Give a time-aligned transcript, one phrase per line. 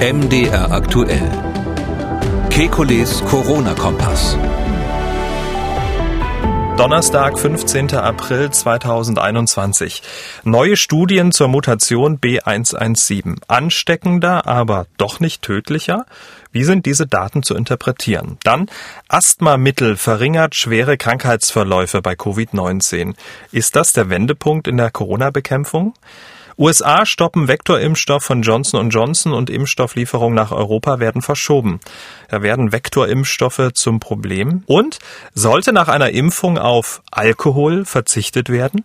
[0.00, 1.28] MDR aktuell.
[2.50, 4.38] Kekules Corona-Kompass.
[6.76, 7.96] Donnerstag, 15.
[7.96, 10.00] April 2021.
[10.44, 13.42] Neue Studien zur Mutation B117.
[13.48, 16.06] Ansteckender, aber doch nicht tödlicher?
[16.52, 18.38] Wie sind diese Daten zu interpretieren?
[18.44, 18.70] Dann
[19.08, 23.16] Asthmamittel verringert schwere Krankheitsverläufe bei Covid-19.
[23.50, 25.94] Ist das der Wendepunkt in der Corona-Bekämpfung?
[26.58, 31.78] USA stoppen Vektorimpfstoff von Johnson Johnson und Impfstofflieferungen nach Europa werden verschoben.
[32.28, 34.64] Da werden Vektorimpfstoffe zum Problem.
[34.66, 34.98] Und
[35.34, 38.84] sollte nach einer Impfung auf Alkohol verzichtet werden?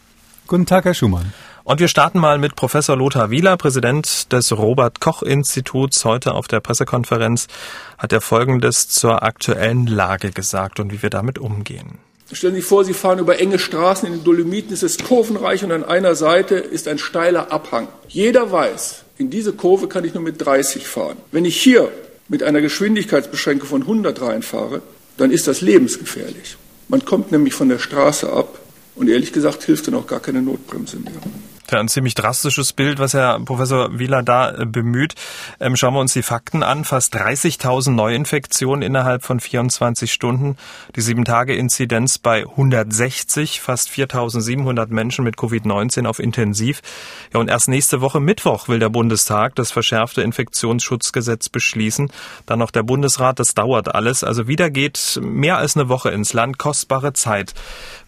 [0.51, 1.33] Guten Tag, Herr Schumann.
[1.63, 6.03] Und wir starten mal mit Professor Lothar Wieler, Präsident des Robert Koch Instituts.
[6.03, 7.47] Heute auf der Pressekonferenz
[7.97, 11.99] hat er Folgendes zur aktuellen Lage gesagt und wie wir damit umgehen.
[12.33, 15.63] Stellen Sie sich vor, Sie fahren über enge Straßen in den Dolomiten, es ist kurvenreich
[15.63, 17.87] und an einer Seite ist ein steiler Abhang.
[18.09, 21.15] Jeder weiß, in diese Kurve kann ich nur mit 30 fahren.
[21.31, 21.87] Wenn ich hier
[22.27, 24.81] mit einer Geschwindigkeitsbeschränkung von 100 reinfahre,
[25.15, 26.57] dann ist das lebensgefährlich.
[26.89, 28.59] Man kommt nämlich von der Straße ab
[28.95, 31.13] und ehrlich gesagt hilft dann auch gar keine Notbremse mehr.
[31.71, 35.15] Ja, ein ziemlich drastisches Bild, was Herr Professor Wieler da äh, bemüht.
[35.61, 36.83] Ähm, schauen wir uns die Fakten an.
[36.83, 40.57] Fast 30.000 Neuinfektionen innerhalb von 24 Stunden.
[40.97, 43.61] Die 7-Tage-Inzidenz bei 160.
[43.61, 46.81] Fast 4.700 Menschen mit Covid-19 auf Intensiv.
[47.33, 52.11] Ja, und erst nächste Woche Mittwoch will der Bundestag das verschärfte Infektionsschutzgesetz beschließen.
[52.47, 53.39] Dann noch der Bundesrat.
[53.39, 54.25] Das dauert alles.
[54.25, 56.57] Also wieder geht mehr als eine Woche ins Land.
[56.57, 57.53] Kostbare Zeit.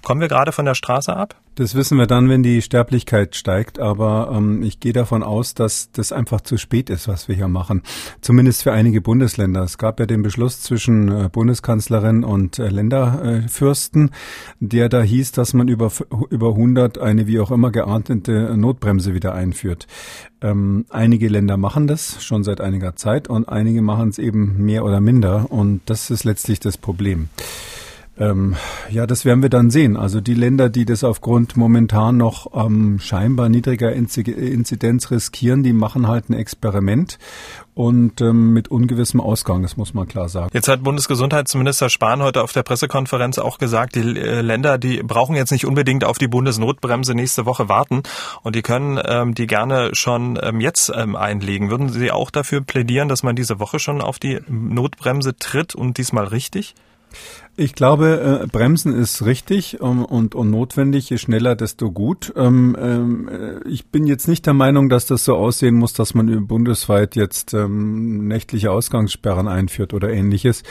[0.02, 1.36] Kommen wir gerade von der Straße ab?
[1.56, 3.80] Das wissen wir dann, wenn die Sterblichkeit steigt.
[3.80, 7.48] Aber ähm, ich gehe davon aus, dass das einfach zu spät ist, was wir hier
[7.48, 7.84] machen.
[8.22, 9.64] Zumindest für einige Bundesländer.
[9.64, 14.12] Es gab ja den Beschluss zwischen äh, Bundeskanzlerin und äh, Länderfürsten,
[14.60, 15.92] der da hieß, dass man über,
[16.30, 19.88] über 100 eine wie auch immer geartete Notbremse wieder einführt.
[20.42, 24.84] Ähm, einige Länder machen das schon seit einiger Zeit und einige machen es eben mehr
[24.84, 25.52] oder minder.
[25.52, 27.30] Und das ist letztlich das Problem.
[28.16, 28.56] Ähm,
[28.92, 29.98] ja, das werden wir dann sehen.
[29.98, 36.08] Also die Länder, die das aufgrund momentan noch ähm, scheinbar niedriger Inzidenz riskieren, die machen
[36.08, 37.18] halt ein Experiment
[37.74, 40.52] und ähm, mit ungewissem Ausgang, das muss man klar sagen.
[40.54, 45.36] Jetzt hat Bundesgesundheitsminister Spahn heute auf der Pressekonferenz auch gesagt, die äh, Länder, die brauchen
[45.36, 48.04] jetzt nicht unbedingt auf die Bundesnotbremse nächste Woche warten
[48.44, 51.72] und die können ähm, die gerne schon ähm, jetzt ähm, einlegen.
[51.72, 55.98] Würden Sie auch dafür plädieren, dass man diese Woche schon auf die Notbremse tritt und
[55.98, 56.76] diesmal richtig?
[57.56, 61.12] Ich glaube, äh, Bremsen ist richtig ähm, und, und notwendig.
[61.12, 62.34] Je schneller, desto gut.
[62.36, 66.16] Ähm, ähm, äh, ich bin jetzt nicht der Meinung, dass das so aussehen muss, dass
[66.16, 70.64] man bundesweit jetzt ähm, nächtliche Ausgangssperren einführt oder ähnliches,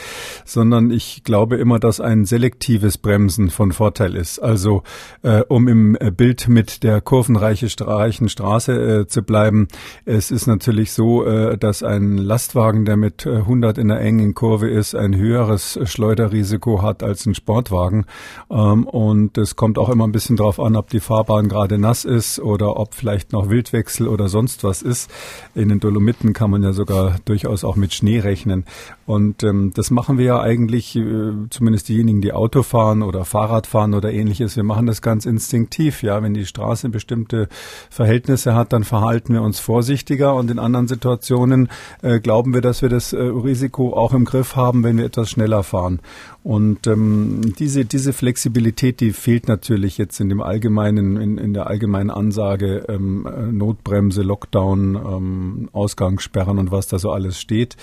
[0.45, 4.41] sondern ich glaube immer, dass ein selektives Bremsen von Vorteil ist.
[4.41, 4.83] Also,
[5.23, 9.69] äh, um im Bild mit der kurvenreichen Straße äh, zu bleiben,
[10.05, 14.69] es ist natürlich so, äh, dass ein Lastwagen, der mit 100 in der engen Kurve
[14.69, 18.07] ist, ein höheres Schleuderrisiko hat als ein Sportwagen.
[18.51, 22.07] Ähm, und es kommt auch immer ein bisschen drauf an, ob die Fahrbahn gerade nass
[22.07, 25.11] ist oder ob vielleicht noch Wildwechsel oder sonst was ist.
[25.55, 28.65] In den Dolomiten kann man ja sogar durchaus auch mit Schnee rechnen.
[29.05, 33.67] Und ähm, das machen wir ja eigentlich, äh, zumindest diejenigen, die Auto fahren oder Fahrrad
[33.67, 34.57] fahren oder ähnliches.
[34.57, 36.03] Wir machen das ganz instinktiv.
[36.03, 37.49] Ja, wenn die Straße bestimmte
[37.91, 40.35] Verhältnisse hat, dann verhalten wir uns vorsichtiger.
[40.35, 41.69] Und in anderen Situationen
[42.03, 45.31] äh, glauben wir, dass wir das äh, Risiko auch im Griff haben, wenn wir etwas
[45.31, 46.01] schneller fahren.
[46.45, 51.69] Und ähm, diese, diese Flexibilität, die fehlt natürlich jetzt in dem allgemeinen, in, in der
[51.69, 57.77] allgemeinen Ansage ähm, Notbremse, Lockdown, ähm, Ausgangssperren und was da so alles steht.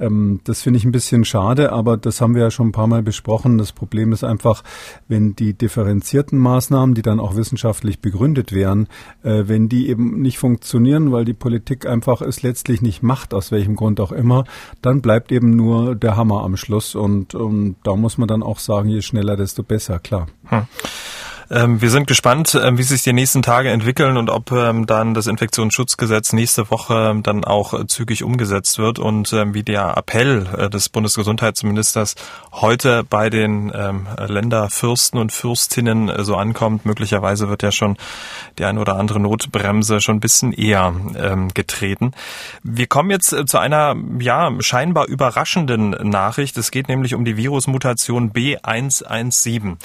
[0.00, 2.86] Ähm, das finde ich ein bisschen schade, aber das haben wir ja schon ein paar
[2.86, 3.58] Mal besprochen.
[3.58, 4.62] Das Problem ist einfach,
[5.08, 8.88] wenn die differenzierten Maßnahmen, die dann auch wissenschaftlich begründet wären,
[9.22, 13.52] äh, wenn die eben nicht funktionieren, weil die Politik einfach es letztlich nicht macht, aus
[13.52, 14.44] welchem Grund auch immer,
[14.82, 18.58] dann bleibt eben nur der Hammer am Schluss und, und da muss man dann auch
[18.58, 20.26] sagen, je schneller, desto besser, klar.
[20.46, 20.66] Hm.
[21.50, 25.14] Ähm, wir sind gespannt, ähm, wie sich die nächsten Tage entwickeln und ob ähm, dann
[25.14, 30.88] das Infektionsschutzgesetz nächste Woche dann auch zügig umgesetzt wird und wie der Appell äh, des
[30.88, 32.14] Bundesgesundheitsministers
[32.52, 36.84] heute bei den Länderfürsten und Fürstinnen äh, so ankommt.
[36.84, 37.96] Möglicherweise wird ja schon
[38.58, 40.94] die ein oder andere Notbremse schon ein bisschen eher
[41.54, 42.12] getreten.
[42.62, 46.56] Wir kommen jetzt äh, zu einer ja scheinbar überraschenden Nachricht.
[46.58, 49.76] Es geht nämlich um die Virusmutation B117.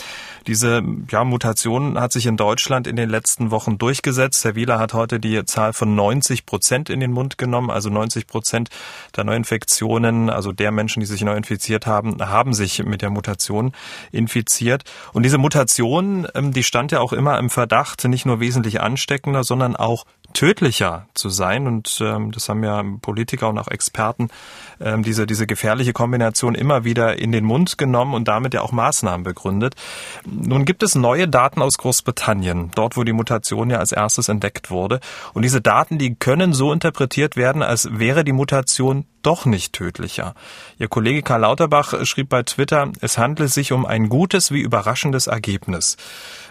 [0.47, 4.45] Diese ja, Mutation hat sich in Deutschland in den letzten Wochen durchgesetzt.
[4.45, 7.71] Herr Wieler hat heute die Zahl von 90 Prozent in den Mund genommen.
[7.71, 8.69] Also 90 Prozent
[9.15, 13.71] der Neuinfektionen, also der Menschen, die sich neu infiziert haben, haben sich mit der Mutation
[14.12, 14.83] infiziert.
[15.13, 19.44] Und diese Mutation, ähm, die stand ja auch immer im Verdacht, nicht nur wesentlich ansteckender,
[19.44, 21.65] sondern auch tödlicher zu sein.
[21.65, 24.29] Und ähm, das haben ja Politiker und auch Experten
[24.79, 28.71] ähm, diese, diese gefährliche Kombination immer wieder in den Mund genommen und damit ja auch
[28.71, 29.75] Maßnahmen begründet.
[30.25, 34.69] Nun gibt es neue Daten aus Großbritannien, dort wo die Mutation ja als erstes entdeckt
[34.69, 34.99] wurde.
[35.33, 40.35] Und diese Daten, die können so interpretiert werden, als wäre die Mutation doch nicht tödlicher.
[40.77, 45.25] Ihr Kollege Karl Lauterbach schrieb bei Twitter, es handle sich um ein gutes wie überraschendes
[45.25, 45.97] Ergebnis.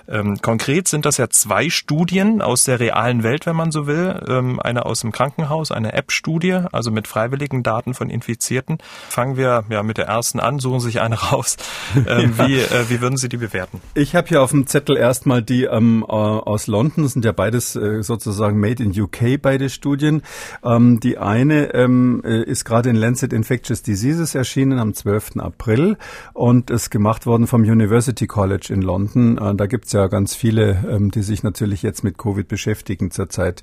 [0.09, 4.21] Ähm, konkret sind das ja zwei Studien aus der realen Welt, wenn man so will.
[4.29, 8.79] Ähm, eine aus dem Krankenhaus, eine App-Studie, also mit freiwilligen Daten von Infizierten.
[9.09, 11.57] Fangen wir ja mit der ersten an, suchen sich eine raus.
[11.97, 12.47] Ähm, ja.
[12.47, 13.81] wie, äh, wie würden Sie die bewerten?
[13.95, 17.33] Ich habe hier auf dem Zettel erstmal die ähm, äh, aus London, das sind ja
[17.33, 20.23] beides äh, sozusagen made in UK, beide Studien.
[20.63, 25.37] Ähm, die eine ähm, äh, ist gerade in Lancet Infectious Diseases erschienen am 12.
[25.39, 25.97] April
[26.33, 29.39] und ist gemacht worden vom University College in London.
[29.39, 33.63] Äh, da gibt's ja ganz viele, ähm, die sich natürlich jetzt mit Covid beschäftigen zurzeit.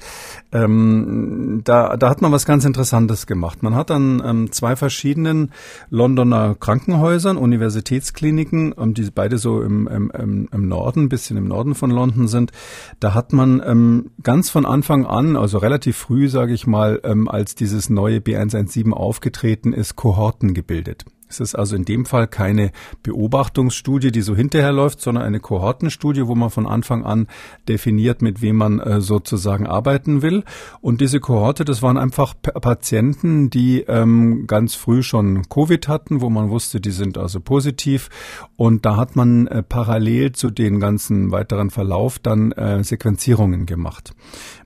[0.52, 3.62] Ähm, da, da hat man was ganz Interessantes gemacht.
[3.62, 5.52] Man hat an ähm, zwei verschiedenen
[5.90, 11.92] Londoner Krankenhäusern, Universitätskliniken, ähm, die beide so im, im, im Norden, bisschen im Norden von
[11.92, 12.52] London sind,
[13.00, 17.28] da hat man ähm, ganz von Anfang an, also relativ früh, sage ich mal, ähm,
[17.28, 21.06] als dieses neue B117 aufgetreten ist, Kohorten gebildet.
[21.32, 22.72] Es ist also in dem Fall keine
[23.04, 27.28] Beobachtungsstudie, die so hinterherläuft, sondern eine Kohortenstudie, wo man von Anfang an
[27.70, 30.44] definiert, mit wem man äh, sozusagen arbeiten will.
[30.82, 36.30] Und diese Kohorte, das waren einfach Patienten, die ähm, ganz früh schon Covid hatten, wo
[36.30, 38.10] man wusste, die sind also positiv.
[38.58, 44.14] Und da hat man äh, parallel zu den ganzen weiteren Verlauf dann äh, Sequenzierungen gemacht.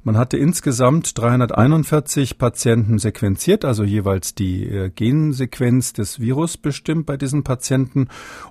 [0.05, 7.17] Man hatte insgesamt 341 Patienten sequenziert, also jeweils die äh, Gensequenz des Virus bestimmt bei
[7.17, 8.09] diesen Patienten.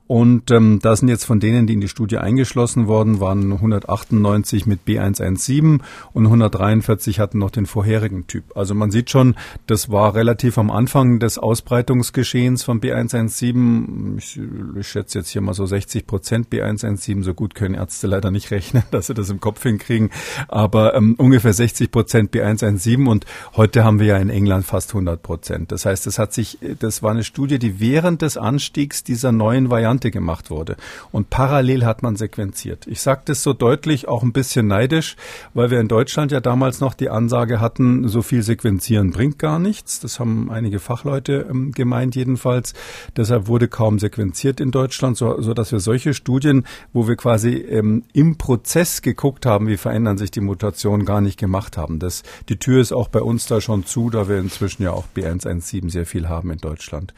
[0.08, 4.66] Und ähm, da sind jetzt von denen, die in die Studie eingeschlossen worden waren, 198
[4.66, 5.78] mit B117
[6.12, 8.56] und 143 hatten noch den vorherigen Typ.
[8.56, 9.36] Also man sieht schon,
[9.68, 14.18] das war relativ am Anfang des Ausbreitungsgeschehens von B117.
[14.18, 14.40] Ich,
[14.76, 17.22] ich schätze jetzt hier mal so 60 Prozent B117.
[17.22, 20.10] So gut können Ärzte leider nicht rechnen, dass sie das im Kopf hinkriegen.
[20.48, 24.92] Aber ähm, ungefähr ungefähr 60 Prozent B117 und heute haben wir ja in England fast
[24.92, 25.72] 100 Prozent.
[25.72, 29.68] Das heißt, das hat sich, das war eine Studie, die während des Anstiegs dieser neuen
[29.68, 30.76] Variante gemacht wurde.
[31.12, 32.86] Und parallel hat man sequenziert.
[32.86, 35.16] Ich sage das so deutlich, auch ein bisschen neidisch,
[35.52, 39.58] weil wir in Deutschland ja damals noch die Ansage hatten, so viel sequenzieren bringt gar
[39.58, 40.00] nichts.
[40.00, 42.72] Das haben einige Fachleute ähm, gemeint jedenfalls.
[43.18, 46.64] Deshalb wurde kaum sequenziert in Deutschland, so, so dass wir solche Studien,
[46.94, 51.33] wo wir quasi ähm, im Prozess geguckt haben, wie verändern sich die Mutationen, gar nicht
[51.34, 51.98] nicht gemacht haben.
[51.98, 55.04] Das, die Tür ist auch bei uns da schon zu, da wir inzwischen ja auch
[55.16, 57.12] B117 sehr viel haben in Deutschland.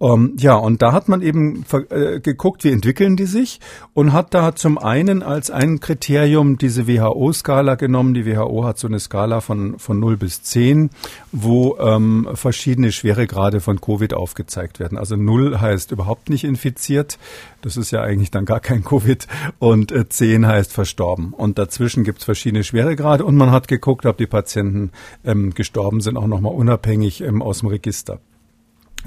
[0.00, 3.60] Ähm, ja, und da hat man eben äh, geguckt, wie entwickeln die sich
[3.92, 8.14] und hat da zum einen als ein Kriterium diese WHO-Skala genommen.
[8.14, 10.90] Die WHO hat so eine Skala von, von 0 bis 10,
[11.32, 14.96] wo ähm, verschiedene Schweregrade von Covid aufgezeigt werden.
[14.96, 17.18] Also 0 heißt überhaupt nicht infiziert.
[17.62, 19.26] Das ist ja eigentlich dann gar kein Covid.
[19.58, 21.32] Und äh, 10 heißt verstorben.
[21.32, 24.90] Und dazwischen gibt es verschiedene Schweregrade und man hat geguckt, ob die Patienten
[25.24, 28.20] ähm, gestorben sind, auch nochmal unabhängig ähm, aus dem Register.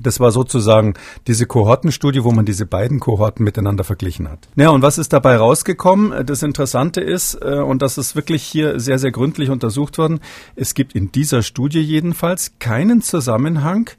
[0.01, 0.95] Das war sozusagen
[1.27, 4.47] diese Kohortenstudie, wo man diese beiden Kohorten miteinander verglichen hat.
[4.55, 6.25] Ja, und was ist dabei rausgekommen?
[6.25, 10.19] Das Interessante ist, äh, und das ist wirklich hier sehr, sehr gründlich untersucht worden,
[10.55, 13.89] es gibt in dieser Studie jedenfalls keinen Zusammenhang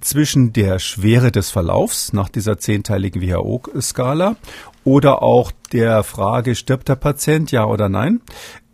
[0.00, 4.36] zwischen der Schwere des Verlaufs nach dieser zehnteiligen WHO-Skala
[4.84, 8.20] oder auch der Frage, stirbt der Patient, ja oder nein,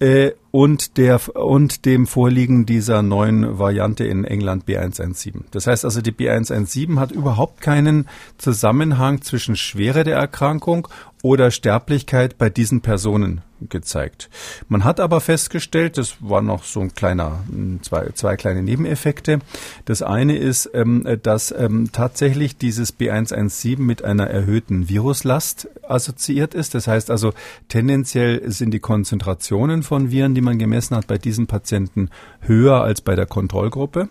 [0.01, 5.43] äh, und, der, und dem Vorliegen dieser neuen Variante in England B117.
[5.51, 8.09] Das heißt also, die B117 hat überhaupt keinen
[8.39, 10.89] Zusammenhang zwischen Schwere der Erkrankung
[11.23, 14.31] oder Sterblichkeit bei diesen Personen gezeigt.
[14.69, 17.45] Man hat aber festgestellt, das war noch so ein kleiner,
[17.83, 19.41] zwei, zwei kleine Nebeneffekte.
[19.85, 26.75] Das eine ist, ähm, dass ähm, tatsächlich dieses B117 mit einer erhöhten Viruslast assoziiert ist.
[26.75, 27.33] Das heißt also,
[27.69, 32.11] tendenziell sind die Konzentrationen von Viren, die man gemessen hat, bei diesen Patienten
[32.41, 34.09] höher als bei der Kontrollgruppe.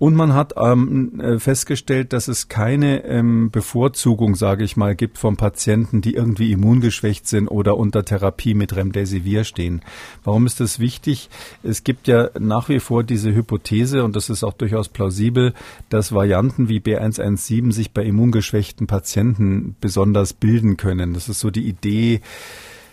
[0.00, 5.18] Und man hat ähm, äh, festgestellt, dass es keine ähm, Bevorzugung, sage ich mal, gibt
[5.18, 9.82] von Patienten, die irgendwie immungeschwächt sind oder unter Therapie mit Remdesivir stehen.
[10.24, 11.28] Warum ist das wichtig?
[11.62, 15.52] Es gibt ja nach wie vor diese Hypothese, und das ist auch durchaus plausibel,
[15.90, 21.12] dass Varianten wie B117 sich bei immungeschwächten Patienten besonders bilden können.
[21.12, 22.22] Das ist so die Idee,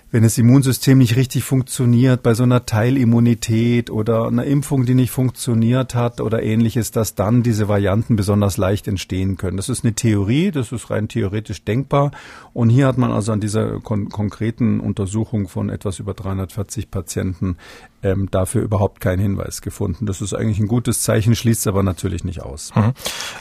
[0.10, 5.12] wenn das Immunsystem nicht richtig funktioniert, bei so einer Teilimmunität oder einer Impfung, die nicht
[5.12, 9.58] funktioniert hat oder ähnliches, dass dann diese Varianten besonders leicht entstehen können.
[9.58, 12.12] Das ist eine Theorie, das ist rein theoretisch denkbar.
[12.54, 17.58] Und hier hat man also an dieser kon konkreten Untersuchung von etwas über 340 Patienten
[18.04, 20.06] ähm, dafür überhaupt keinen Hinweis gefunden.
[20.06, 22.72] Das ist eigentlich ein gutes Zeichen, schließt aber natürlich nicht aus.
[22.76, 22.94] Mhm.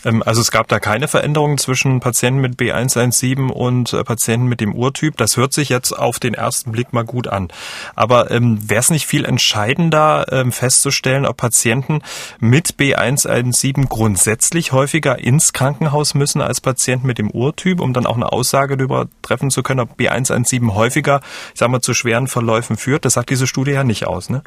[0.05, 4.61] Ähm, also es gab da keine Veränderungen zwischen Patienten mit B117 und äh, Patienten mit
[4.61, 5.17] dem Urtyp.
[5.17, 7.49] Das hört sich jetzt auf den ersten Blick mal gut an.
[7.95, 12.01] Aber ähm, wäre es nicht viel entscheidender ähm, festzustellen, ob Patienten
[12.39, 18.17] mit B117 grundsätzlich häufiger ins Krankenhaus müssen als Patienten mit dem Urtyp, um dann auch
[18.17, 21.21] eine Aussage darüber treffen zu können, ob B117 häufiger,
[21.53, 23.05] ich sag mal, zu schweren Verläufen führt?
[23.05, 24.43] Das sagt diese Studie ja nicht aus, ne?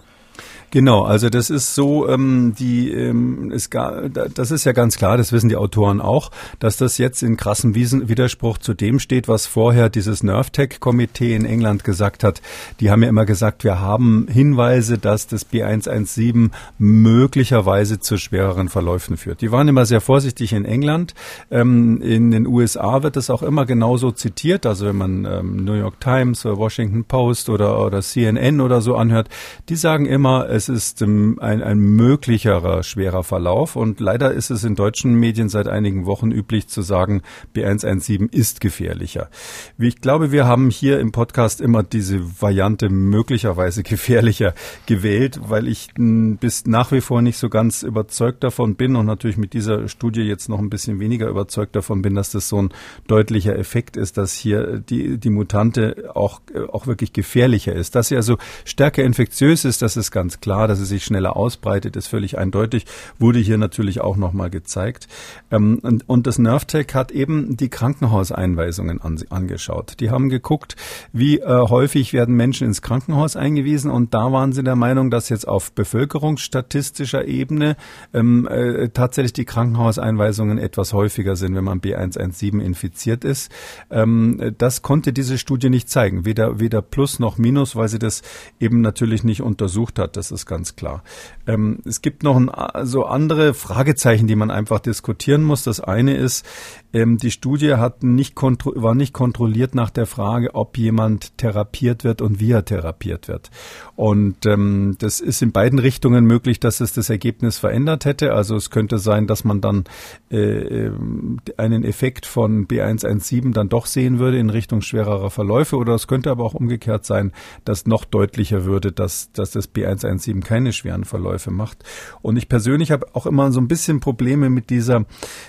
[0.71, 5.17] Genau, also das ist so, ähm, die, ähm, ist gar, das ist ja ganz klar,
[5.17, 9.47] das wissen die Autoren auch, dass das jetzt in krassem Widerspruch zu dem steht, was
[9.47, 12.41] vorher dieses NervTech-Komitee in England gesagt hat.
[12.79, 19.17] Die haben ja immer gesagt, wir haben Hinweise, dass das B117 möglicherweise zu schwereren Verläufen
[19.17, 19.41] führt.
[19.41, 21.15] Die waren immer sehr vorsichtig in England.
[21.49, 24.67] Ähm, in den USA wird das auch immer genauso zitiert.
[24.67, 28.95] Also wenn man ähm, New York Times oder Washington Post oder, oder CNN oder so
[28.95, 29.29] anhört,
[29.69, 33.77] die sagen immer, es ist ähm, ein, ein möglicherer schwerer Verlauf.
[33.77, 37.21] Und leider ist es in deutschen Medien seit einigen Wochen üblich zu sagen,
[37.55, 39.29] B117 ist gefährlicher.
[39.77, 44.53] Ich glaube, wir haben hier im Podcast immer diese Variante möglicherweise gefährlicher
[44.85, 49.37] gewählt, weil ich bis nach wie vor nicht so ganz überzeugt davon bin und natürlich
[49.37, 52.69] mit dieser Studie jetzt noch ein bisschen weniger überzeugt davon bin, dass das so ein
[53.07, 57.95] deutlicher Effekt ist, dass hier die, die Mutante auch, auch wirklich gefährlicher ist.
[57.95, 61.37] Dass sie also stärker infektiös ist, das ist ganz klar klar, dass es sich schneller
[61.37, 62.87] ausbreitet, ist völlig eindeutig,
[63.19, 65.07] wurde hier natürlich auch nochmal gezeigt.
[65.51, 69.97] Ähm, und, und das NervTech hat eben die Krankenhauseinweisungen an, angeschaut.
[69.99, 70.75] Die haben geguckt,
[71.13, 75.29] wie äh, häufig werden Menschen ins Krankenhaus eingewiesen und da waren sie der Meinung, dass
[75.29, 77.75] jetzt auf bevölkerungsstatistischer Ebene
[78.11, 83.51] ähm, äh, tatsächlich die Krankenhauseinweisungen etwas häufiger sind, wenn man B117 infiziert ist.
[83.91, 88.23] Ähm, das konnte diese Studie nicht zeigen, weder, weder Plus noch Minus, weil sie das
[88.59, 90.17] eben natürlich nicht untersucht hat.
[90.17, 91.03] Das ist ist ganz klar.
[91.47, 92.51] Ähm, es gibt noch ein,
[92.85, 95.63] so andere Fragezeichen, die man einfach diskutieren muss.
[95.63, 96.45] Das eine ist,
[96.93, 102.21] ähm, die Studie hat nicht war nicht kontrolliert nach der Frage, ob jemand therapiert wird
[102.21, 103.51] und wie er therapiert wird.
[103.99, 108.31] Und ähm, das ist in beiden Richtungen möglich, dass es das Ergebnis verändert hätte.
[108.31, 109.83] Also es könnte sein, dass man dann
[110.31, 115.75] äh, ähm, einen Effekt von B117 dann doch sehen würde in Richtung schwererer Verläufe.
[115.75, 117.33] Oder es könnte aber auch umgekehrt sein,
[117.65, 121.83] dass noch deutlicher würde, dass, dass das B117 keine schweren Verläufe macht.
[122.21, 125.03] Und ich persönlich habe auch immer so ein bisschen Probleme mit dieser,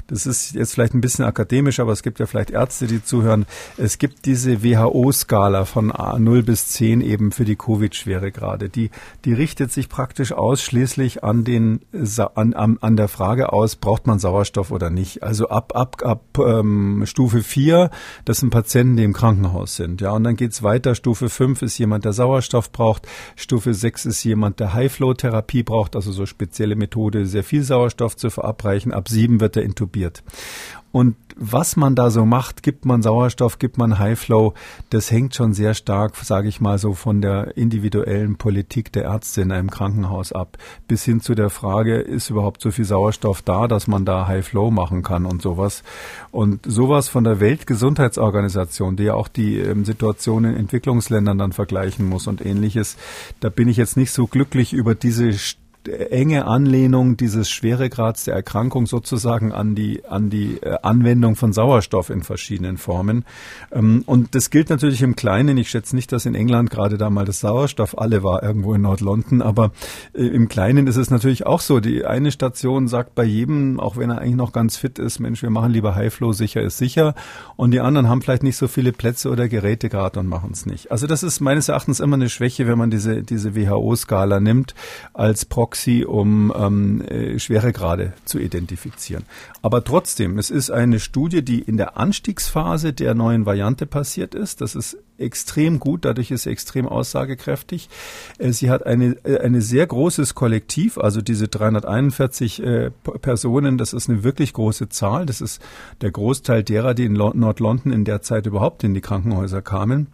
[0.09, 3.47] das ist jetzt vielleicht ein bisschen akademisch, aber es gibt ja vielleicht Ärzte, die zuhören.
[3.77, 7.55] Es gibt diese WHO-Skala von 0 bis 10 eben für die
[8.41, 8.69] Covid-Schweregrade.
[8.69, 8.91] Die,
[9.25, 11.81] die richtet sich praktisch ausschließlich an den,
[12.35, 15.23] an, an, an der Frage aus, braucht man Sauerstoff oder nicht?
[15.23, 17.91] Also ab, ab, ab ähm, Stufe 4,
[18.25, 20.01] das sind Patienten, die im Krankenhaus sind.
[20.01, 20.95] Ja, und dann geht's weiter.
[20.95, 23.07] Stufe 5 ist jemand, der Sauerstoff braucht.
[23.37, 28.31] Stufe 6 ist jemand, der High-Flow-Therapie braucht, also so spezielle Methode, sehr viel Sauerstoff zu
[28.31, 28.93] verabreichen.
[28.93, 30.23] Ab 7 wird er intubiert.
[30.93, 34.53] Und was man da so macht, gibt man Sauerstoff, gibt man High Flow,
[34.91, 39.41] das hängt schon sehr stark, sage ich mal so, von der individuellen Politik der Ärzte
[39.41, 43.69] in einem Krankenhaus ab, bis hin zu der Frage, ist überhaupt so viel Sauerstoff da,
[43.69, 45.83] dass man da High Flow machen kann und sowas.
[46.31, 52.07] Und sowas von der Weltgesundheitsorganisation, die ja auch die ähm, Situation in Entwicklungsländern dann vergleichen
[52.07, 52.99] muss und ähnliches,
[53.41, 55.33] da bin ich jetzt nicht so glücklich über diese
[55.89, 62.11] enge Anlehnung dieses Schweregrads der Erkrankung sozusagen an die, an die äh, Anwendung von Sauerstoff
[62.11, 63.25] in verschiedenen Formen.
[63.73, 65.57] Ähm, und das gilt natürlich im Kleinen.
[65.57, 68.83] Ich schätze nicht, dass in England gerade da mal das Sauerstoff alle war, irgendwo in
[68.83, 69.43] Nord-London.
[69.43, 69.73] Aber
[70.13, 71.81] äh, im Kleinen ist es natürlich auch so.
[71.81, 75.43] Die eine Station sagt bei jedem, auch wenn er eigentlich noch ganz fit ist, Mensch,
[75.43, 77.15] wir machen lieber High-Flow, sicher ist sicher.
[77.57, 80.67] Und die anderen haben vielleicht nicht so viele Plätze oder Geräte gerade und machen es
[80.67, 80.91] nicht.
[80.91, 84.75] Also das ist meines Erachtens immer eine Schwäche, wenn man diese, diese WHO-Skala nimmt
[85.15, 89.25] als Proxy Proxy, um ähm, äh, Schweregrade zu identifizieren.
[89.63, 94.61] Aber trotzdem, es ist eine Studie, die in der Anstiegsphase der neuen Variante passiert ist.
[94.63, 97.89] Das ist extrem gut, dadurch ist sie extrem aussagekräftig.
[98.39, 102.91] Äh, sie hat eine, äh, eine sehr großes Kollektiv, also diese 341 äh,
[103.23, 105.25] Personen, das ist eine wirklich große Zahl.
[105.25, 105.63] Das ist
[106.01, 110.09] der Großteil derer, die in Nord-London in der Zeit überhaupt in die Krankenhäuser kamen.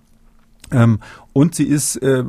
[0.70, 1.00] Ähm,
[1.32, 2.24] und sie ist äh,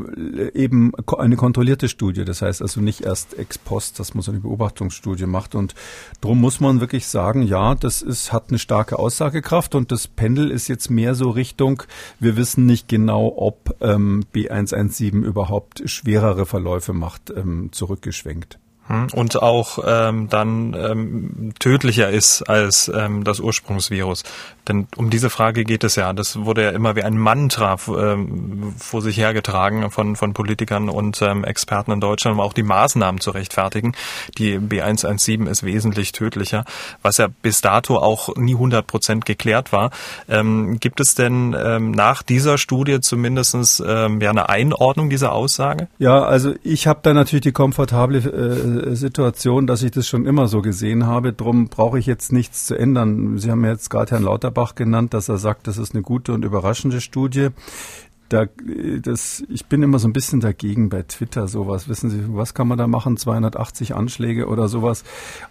[0.53, 4.41] eben eine kontrollierte Studie, das heißt also nicht erst ex post, dass man so eine
[4.41, 5.55] Beobachtungsstudie macht.
[5.55, 5.75] Und
[6.21, 10.51] darum muss man wirklich sagen, ja, das ist, hat eine starke Aussagekraft und das Pendel
[10.51, 11.83] ist jetzt mehr so Richtung,
[12.19, 18.59] wir wissen nicht genau, ob ähm, B117 überhaupt schwerere Verläufe macht, ähm, zurückgeschwenkt.
[18.87, 19.07] Hm?
[19.13, 24.23] und auch ähm, dann ähm, tödlicher ist als ähm, das Ursprungsvirus.
[24.67, 26.13] Denn um diese Frage geht es ja.
[26.13, 31.21] Das wurde ja immer wie ein Mantra ähm, vor sich hergetragen von, von Politikern und
[31.21, 33.93] ähm, Experten in Deutschland, um auch die Maßnahmen zu rechtfertigen.
[34.37, 36.65] Die B117 ist wesentlich tödlicher,
[37.01, 39.91] was ja bis dato auch nie 100 Prozent geklärt war.
[40.27, 45.87] Ähm, gibt es denn ähm, nach dieser Studie zumindestens ähm, ja eine Einordnung dieser Aussage?
[45.99, 50.47] Ja, also ich habe da natürlich die komfortable äh, Situation, dass ich das schon immer
[50.47, 51.33] so gesehen habe.
[51.33, 53.37] Drum brauche ich jetzt nichts zu ändern.
[53.37, 56.33] Sie haben ja jetzt gerade Herrn Lauterbach genannt, dass er sagt, das ist eine gute
[56.33, 57.49] und überraschende Studie
[58.29, 58.45] da,
[59.01, 61.87] das, ich bin immer so ein bisschen dagegen bei Twitter sowas.
[61.87, 63.15] Wissen Sie, was kann man da machen?
[63.15, 65.03] 280 Anschläge oder sowas.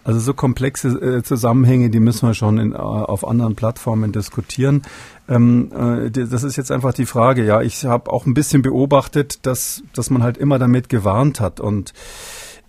[0.05, 4.83] Also so komplexe äh, Zusammenhänge, die müssen wir schon in, auf anderen Plattformen diskutieren.
[5.29, 7.45] Ähm, äh, das ist jetzt einfach die Frage.
[7.45, 11.61] Ja, ich habe auch ein bisschen beobachtet, dass, dass man halt immer damit gewarnt hat
[11.61, 11.95] und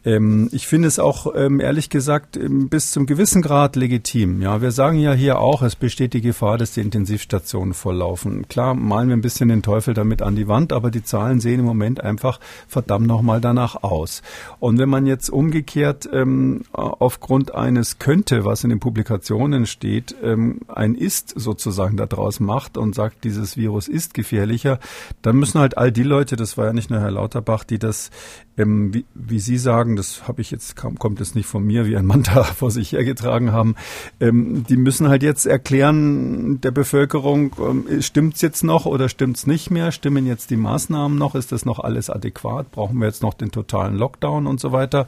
[0.08, 4.42] ähm, ich finde es auch ähm, ehrlich gesagt ähm, bis zum gewissen Grad legitim.
[4.42, 8.48] Ja, wir sagen ja hier auch, es besteht die Gefahr, dass die Intensivstationen volllaufen.
[8.48, 11.60] Klar, malen wir ein bisschen den Teufel damit an die Wand, aber die Zahlen sehen
[11.60, 14.22] im Moment einfach verdammt nochmal danach aus.
[14.60, 20.62] Und wenn man jetzt umgekehrt ähm, aufgrund eines könnte, was in den Publikationen steht, ähm,
[20.70, 24.80] ein ist sozusagen daraus macht und sagt, dieses Virus ist gefährlicher,
[25.22, 28.10] dann müssen halt all die Leute, das war ja nicht nur Herr Lauterbach, die das,
[28.58, 31.98] ähm, wie, wie Sie sagen, das habe ich jetzt, kommt es nicht von mir, wie
[31.98, 33.76] ein Manta vor sich hergetragen haben,
[34.20, 39.72] ähm, die müssen halt jetzt erklären der Bevölkerung, ähm, stimmt's jetzt noch oder stimmt's nicht
[39.72, 39.92] mehr?
[39.92, 41.36] Stimmen jetzt die Maßnahmen noch?
[41.36, 42.72] Ist das noch alles adäquat?
[42.72, 45.08] Brauchen wir jetzt noch den totalen Lockdown und so weiter?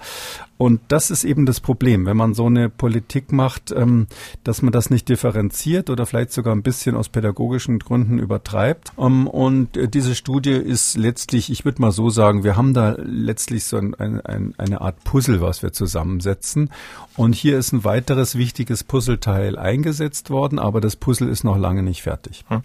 [0.60, 4.08] Und das ist eben das Problem, wenn man so eine Politik macht, ähm,
[4.44, 8.92] dass man das nicht differenziert oder vielleicht sogar ein bisschen aus pädagogischen Gründen übertreibt.
[8.98, 12.98] Ähm, und äh, diese Studie ist letztlich, ich würde mal so sagen, wir haben da
[13.00, 16.72] letztlich so ein, ein, eine Art Puzzle, was wir zusammensetzen.
[17.16, 21.84] Und hier ist ein weiteres wichtiges Puzzleteil eingesetzt worden, aber das Puzzle ist noch lange
[21.84, 22.46] nicht fertig.
[22.48, 22.62] Hm.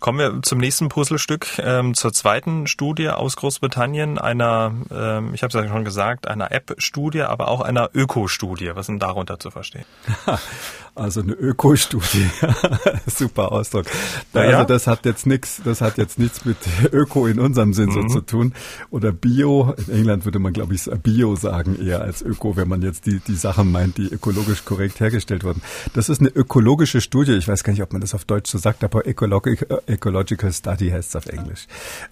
[0.00, 5.48] Kommen wir zum nächsten Puzzlestück, ähm, zur zweiten Studie aus Großbritannien, einer, ähm, ich habe
[5.48, 8.70] es ja schon gesagt, einer App-Studie, aber auch einer Öko-Studie.
[8.74, 9.84] Was ist denn darunter zu verstehen?
[10.98, 12.28] Also eine Öko-Studie,
[13.06, 13.86] super Ausdruck.
[14.32, 14.58] Da, ja.
[14.58, 16.56] Also das hat jetzt nichts, das hat jetzt nichts mit
[16.92, 18.08] Öko in unserem Sinn mhm.
[18.08, 18.52] so zu tun
[18.90, 19.74] oder Bio.
[19.86, 23.20] In England würde man glaube ich Bio sagen eher als Öko, wenn man jetzt die
[23.20, 25.62] die Sachen meint, die ökologisch korrekt hergestellt wurden.
[25.94, 27.32] Das ist eine ökologische Studie.
[27.34, 30.90] Ich weiß gar nicht, ob man das auf Deutsch so sagt, aber Ecological, Ecological Study
[30.90, 31.66] heißt es auf Englisch.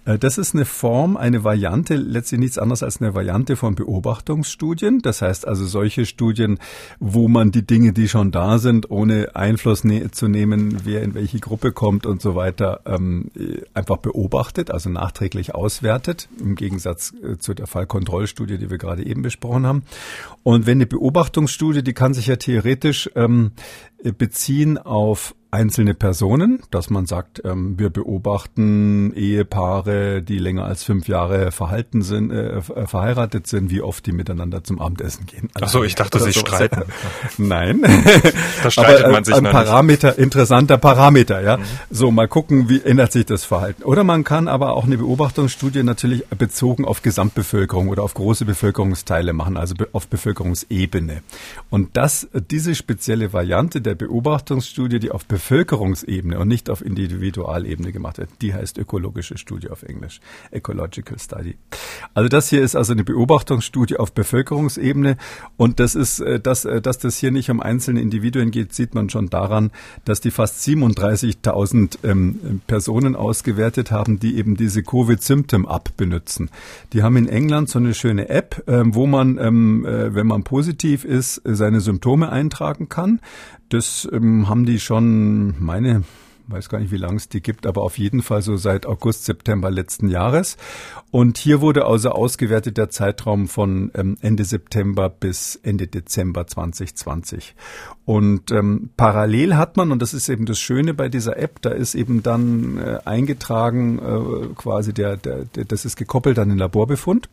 [0.05, 4.99] Äh, das ist eine Form, eine Variante, letztlich nichts anderes als eine Variante von Beobachtungsstudien.
[5.01, 6.57] Das heißt also solche Studien,
[6.99, 11.01] wo man die Dinge, die schon da sind sind, ohne Einfluss ne zu nehmen, wer
[11.01, 13.31] in welche Gruppe kommt und so weiter, ähm,
[13.73, 19.23] einfach beobachtet, also nachträglich auswertet, im Gegensatz äh, zu der Fallkontrollstudie, die wir gerade eben
[19.23, 19.83] besprochen haben.
[20.43, 23.51] Und wenn eine Beobachtungsstudie, die kann sich ja theoretisch ähm,
[24.17, 31.07] beziehen auf einzelne Personen, dass man sagt, ähm, wir beobachten Ehepaare, die länger als fünf
[31.07, 35.49] Jahre verhalten sind, äh, äh verheiratet sind, wie oft die miteinander zum Abendessen gehen.
[35.61, 36.83] Ach so, ich dachte, sie streiten.
[37.37, 37.81] Nein.
[38.63, 40.19] Da streitet Aber, man sich ein Parameter, nicht.
[40.19, 41.57] interessanter Parameter, ja.
[41.57, 41.63] Mhm.
[41.89, 43.83] So, mal gucken, wie ändert sich das Verhalten.
[43.83, 49.33] Oder man kann aber auch eine Beobachtungsstudie natürlich bezogen auf Gesamtbevölkerung oder auf große Bevölkerungsteile
[49.33, 51.21] machen, also auf Bevölkerungsebene.
[51.69, 58.17] Und das, diese spezielle Variante der Beobachtungsstudie, die auf Bevölkerungsebene und nicht auf Individualebene gemacht
[58.17, 58.31] wird.
[58.41, 60.19] Die heißt ökologische Studie auf Englisch.
[60.49, 61.57] Ecological Study.
[62.15, 65.15] Also das hier ist also eine Beobachtungsstudie auf Bevölkerungsebene
[65.55, 68.95] und das ist, äh, dass, äh, dass das hier nicht um einzelne Individuen geht, sieht
[68.95, 69.69] man schon daran,
[70.05, 76.49] dass die fast 37.000 ähm, Personen ausgewertet haben, die eben diese Covid-Symptom-App benutzen.
[76.93, 80.43] Die haben in England so eine schöne App, ähm, wo man, ähm, äh, wenn man
[80.43, 83.19] positiv ist, seine Symptome eintragen kann.
[83.69, 86.03] Das ähm, haben die schon, meine,
[86.47, 89.25] weiß gar nicht, wie lange es die gibt, aber auf jeden Fall so seit August,
[89.25, 90.57] September letzten Jahres.
[91.11, 97.55] Und hier wurde also ausgewertet der Zeitraum von ähm, Ende September bis Ende Dezember 2020.
[98.05, 101.71] Und ähm, parallel hat man, und das ist eben das Schöne bei dieser App, da
[101.71, 106.57] ist eben dann äh, eingetragen, äh, quasi der, der, der, das ist gekoppelt an den
[106.57, 107.29] Laborbefund.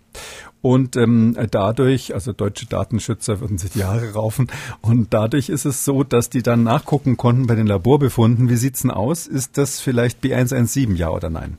[0.64, 4.46] Und ähm, dadurch, also deutsche Datenschützer würden sich die Haare raufen.
[4.80, 8.80] Und dadurch ist es so, dass die dann nachgucken konnten bei den Laborbefunden, wie sieht's
[8.80, 9.03] denn aus?
[9.12, 11.58] Ist das vielleicht B117, ja oder nein?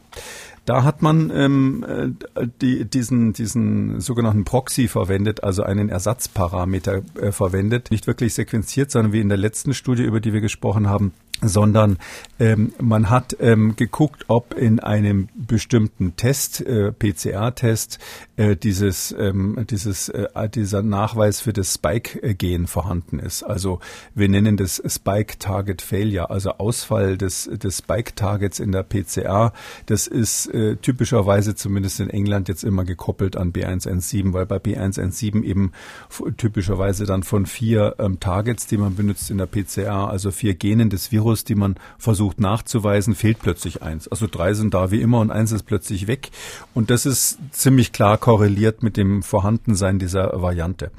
[0.65, 7.31] Da hat man ähm, äh, die, diesen, diesen sogenannten Proxy verwendet, also einen Ersatzparameter äh,
[7.31, 7.91] verwendet.
[7.91, 11.98] Nicht wirklich sequenziert, sondern wie in der letzten Studie, über die wir gesprochen haben, sondern
[12.39, 18.00] ähm, man hat ähm, geguckt, ob in einem bestimmten Test, äh, PCR-Test,
[18.38, 23.43] äh, dieses, ähm, dieses, äh, dieser Nachweis für das Spike-Gen vorhanden ist.
[23.43, 23.80] Also
[24.13, 29.54] wir nennen das Spike-Target Failure, also Ausfall des, des Spike-Targets in der PCR.
[29.86, 35.43] Das ist äh, typischerweise zumindest in England jetzt immer gekoppelt an B117, weil bei B117
[35.43, 35.71] eben
[36.38, 40.89] typischerweise dann von vier ähm, Targets, die man benutzt in der PCR, also vier Genen
[40.89, 44.07] des Virus, Virus, die man versucht nachzuweisen, fehlt plötzlich eins.
[44.07, 46.29] Also drei sind da wie immer und eins ist plötzlich weg.
[46.73, 50.91] Und das ist ziemlich klar korreliert mit dem Vorhandensein dieser Variante.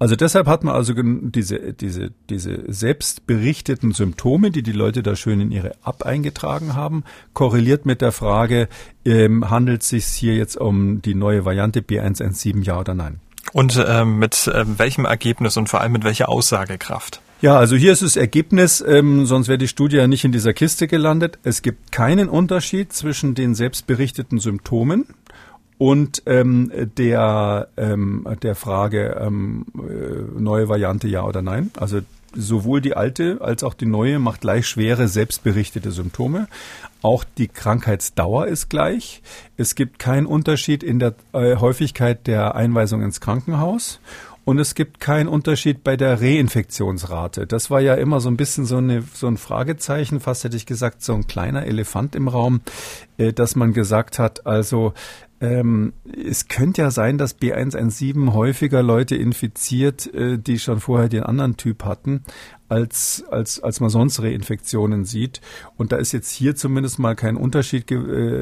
[0.00, 5.40] Also deshalb hat man also diese, diese, diese selbstberichteten Symptome, die die Leute da schön
[5.40, 8.68] in ihre App eingetragen haben, korreliert mit der Frage,
[9.04, 13.20] ähm, handelt es sich hier jetzt um die neue Variante B117, ja oder nein?
[13.52, 17.22] Und ähm, mit ähm, welchem Ergebnis und vor allem mit welcher Aussagekraft?
[17.40, 20.52] Ja, also hier ist das Ergebnis, ähm, sonst wäre die Studie ja nicht in dieser
[20.52, 21.38] Kiste gelandet.
[21.44, 25.06] Es gibt keinen Unterschied zwischen den selbstberichteten Symptomen
[25.78, 31.70] und ähm, der, ähm, der Frage ähm, äh, neue Variante ja oder nein.
[31.76, 32.00] Also
[32.34, 36.48] sowohl die alte als auch die neue macht gleich schwere selbstberichtete Symptome.
[37.02, 39.22] Auch die Krankheitsdauer ist gleich.
[39.56, 44.00] Es gibt keinen Unterschied in der äh, Häufigkeit der Einweisung ins Krankenhaus.
[44.48, 47.46] Und es gibt keinen Unterschied bei der Reinfektionsrate.
[47.46, 50.64] Das war ja immer so ein bisschen so, eine, so ein Fragezeichen, fast hätte ich
[50.64, 52.62] gesagt, so ein kleiner Elefant im Raum,
[53.18, 54.94] äh, dass man gesagt hat, also
[55.42, 55.92] ähm,
[56.26, 61.58] es könnte ja sein, dass B117 häufiger Leute infiziert, äh, die schon vorher den anderen
[61.58, 62.24] Typ hatten,
[62.68, 65.40] als, als, als man sonst Reinfektionen sieht.
[65.76, 67.98] Und da ist jetzt hier zumindest mal kein Unterschied ge,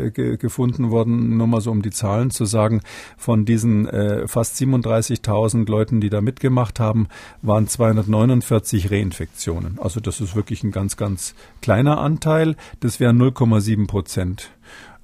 [0.06, 2.82] äh, ge, gefunden worden, nur mal so um die Zahlen zu sagen.
[3.16, 7.08] Von diesen äh, fast 37.000 Leuten, die da mitgemacht haben,
[7.42, 9.78] waren 249 Reinfektionen.
[9.80, 12.56] Also das ist wirklich ein ganz, ganz kleiner Anteil.
[12.80, 14.50] Das wären 0,7 Prozent.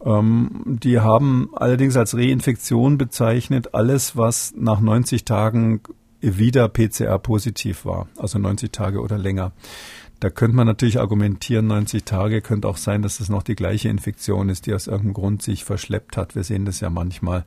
[0.04, 5.80] Ähm, die haben allerdings als Reinfektion bezeichnet alles, was nach 90 Tagen
[6.22, 9.52] wieder PCR positiv war, also 90 Tage oder länger.
[10.22, 13.88] Da könnte man natürlich argumentieren, 90 Tage könnte auch sein, dass es noch die gleiche
[13.88, 16.36] Infektion ist, die aus irgendeinem Grund sich verschleppt hat.
[16.36, 17.44] Wir sehen das ja manchmal.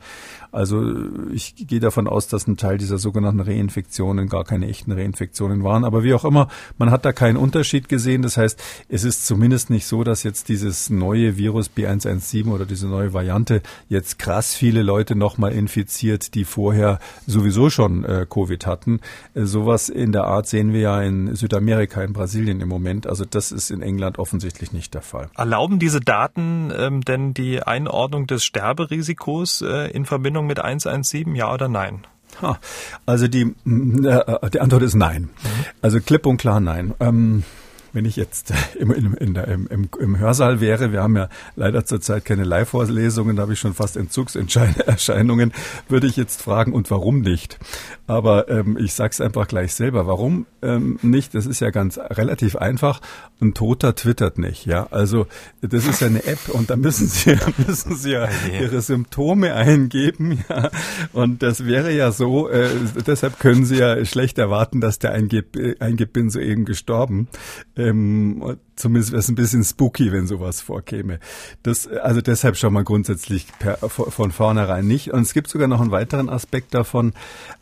[0.51, 0.83] Also
[1.31, 5.85] ich gehe davon aus, dass ein Teil dieser sogenannten Reinfektionen gar keine echten Reinfektionen waren.
[5.85, 8.23] Aber wie auch immer, man hat da keinen Unterschied gesehen.
[8.23, 12.88] Das heißt, es ist zumindest nicht so, dass jetzt dieses neue Virus B117 oder diese
[12.88, 18.99] neue Variante jetzt krass viele Leute nochmal infiziert, die vorher sowieso schon äh, Covid hatten.
[19.33, 23.08] Äh, sowas in der Art sehen wir ja in Südamerika, in Brasilien im Moment.
[23.08, 25.30] Also das ist in England offensichtlich nicht der Fall.
[25.36, 31.54] Erlauben diese Daten ähm, denn die Einordnung des Sterberisikos äh, in Verbindung mit 117, ja
[31.54, 32.06] oder nein?
[32.41, 32.60] Ha,
[33.06, 35.23] also die, äh, die Antwort ist nein.
[35.23, 35.65] Mhm.
[35.82, 36.93] Also klipp und klar nein.
[36.99, 37.43] Ähm,
[37.95, 41.86] wenn ich jetzt im, in der, im, im, im Hörsaal wäre, wir haben ja leider
[41.86, 45.53] zurzeit keine Live-Vorlesungen, da habe ich schon fast Entzugserscheinungen,
[45.88, 47.58] würde ich jetzt fragen, und warum nicht?
[48.08, 50.05] Aber ähm, ich sag's einfach gleich selber.
[50.05, 51.34] Warum ähm, nicht?
[51.34, 53.01] Das ist ja ganz relativ einfach.
[53.41, 54.65] Ein Toter twittert nicht.
[54.65, 55.25] Ja, also
[55.62, 57.36] das ist ja eine App und da müssen Sie
[57.67, 58.27] müssen Sie ja
[58.60, 60.43] Ihre Symptome eingeben.
[60.49, 60.69] Ja,
[61.13, 62.49] und das wäre ja so.
[62.49, 62.69] Äh,
[63.08, 66.65] deshalb können Sie ja schlecht erwarten, dass der eingibt bin soeben
[67.85, 68.41] gestorben.
[68.41, 71.19] Ähm, zumindest wäre es ein bisschen spooky, wenn sowas vorkäme.
[71.63, 75.11] Das, also deshalb schon mal grundsätzlich per, von vornherein nicht.
[75.11, 77.13] Und es gibt sogar noch einen weiteren Aspekt davon.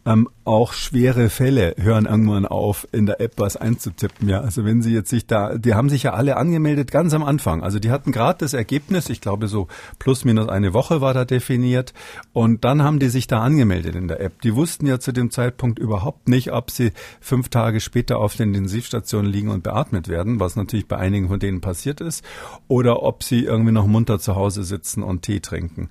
[0.05, 4.27] Ähm, auch schwere Fälle hören irgendwann auf, in der App was einzutippen.
[4.27, 7.23] Ja, also wenn Sie jetzt sich da, die haben sich ja alle angemeldet ganz am
[7.23, 7.63] Anfang.
[7.63, 9.67] Also die hatten gerade das Ergebnis, ich glaube so
[9.99, 11.93] plus minus eine Woche war da definiert.
[12.33, 14.41] Und dann haben die sich da angemeldet in der App.
[14.41, 18.47] Die wussten ja zu dem Zeitpunkt überhaupt nicht, ob sie fünf Tage später auf der
[18.47, 22.23] Intensivstation liegen und beatmet werden, was natürlich bei einigen von denen passiert ist,
[22.67, 25.89] oder ob sie irgendwie noch munter zu Hause sitzen und Tee trinken.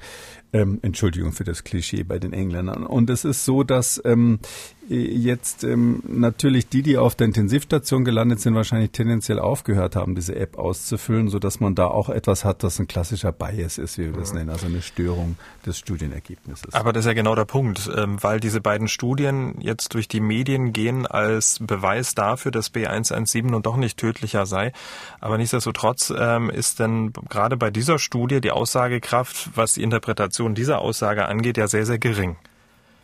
[0.53, 2.87] Ähm, Entschuldigung für das Klischee bei den Engländern.
[2.87, 4.38] Und es ist so, dass ähm,
[4.88, 10.34] jetzt ähm, natürlich die, die auf der Intensivstation gelandet sind, wahrscheinlich tendenziell aufgehört haben, diese
[10.34, 14.06] App auszufüllen, so dass man da auch etwas hat, das ein klassischer Bias ist, wie
[14.06, 16.74] wir das nennen, also eine Störung des Studienergebnisses.
[16.74, 20.20] Aber das ist ja genau der Punkt, ähm, weil diese beiden Studien jetzt durch die
[20.20, 24.72] Medien gehen als Beweis dafür, dass B117 nun doch nicht tödlicher sei.
[25.20, 30.80] Aber nichtsdestotrotz ähm, ist denn gerade bei dieser Studie die Aussagekraft, was die Interpretation dieser
[30.80, 32.36] Aussage angeht, ja sehr, sehr gering.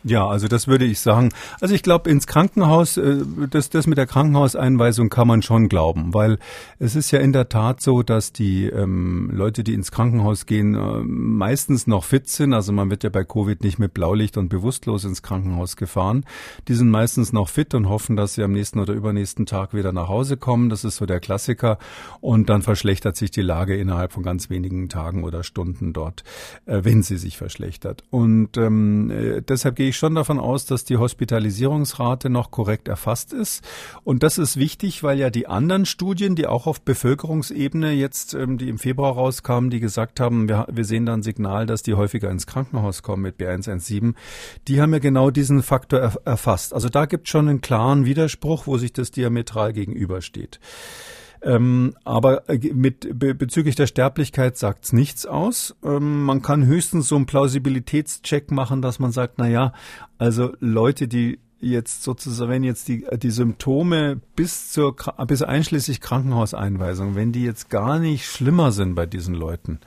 [0.03, 1.29] Ja, also das würde ich sagen.
[1.59, 3.17] Also ich glaube, ins Krankenhaus, äh,
[3.49, 6.39] das, das mit der Krankenhauseinweisung kann man schon glauben, weil
[6.79, 10.75] es ist ja in der Tat so, dass die ähm, Leute, die ins Krankenhaus gehen,
[10.75, 12.53] äh, meistens noch fit sind.
[12.53, 16.25] Also man wird ja bei Covid nicht mit Blaulicht und bewusstlos ins Krankenhaus gefahren.
[16.69, 19.91] Die sind meistens noch fit und hoffen, dass sie am nächsten oder übernächsten Tag wieder
[19.91, 20.69] nach Hause kommen.
[20.69, 21.77] Das ist so der Klassiker.
[22.21, 26.23] Und dann verschlechtert sich die Lage innerhalb von ganz wenigen Tagen oder Stunden dort,
[26.67, 28.05] äh, wenn sie sich verschlechtert.
[28.11, 33.33] Und ähm, äh, deshalb gehe ich schon davon aus, dass die Hospitalisierungsrate noch korrekt erfasst
[33.33, 33.63] ist.
[34.03, 38.57] Und das ist wichtig, weil ja die anderen Studien, die auch auf Bevölkerungsebene jetzt, ähm,
[38.57, 41.95] die im Februar rauskamen, die gesagt haben, wir, wir sehen da ein Signal, dass die
[41.95, 44.13] häufiger ins Krankenhaus kommen mit B117,
[44.67, 46.73] die haben ja genau diesen Faktor er, erfasst.
[46.73, 50.59] Also da gibt es schon einen klaren Widerspruch, wo sich das diametral gegenübersteht.
[51.41, 55.75] Ähm, aber äh, mit be bezüglich der Sterblichkeit sagt's nichts aus.
[55.83, 59.73] Ähm, man kann höchstens so einen Plausibilitätscheck machen, dass man sagt, na ja,
[60.17, 64.95] also Leute, die jetzt sozusagen, wenn jetzt die, die Symptome bis zur,
[65.27, 69.79] bis einschließlich Krankenhauseinweisung, wenn die jetzt gar nicht schlimmer sind bei diesen Leuten,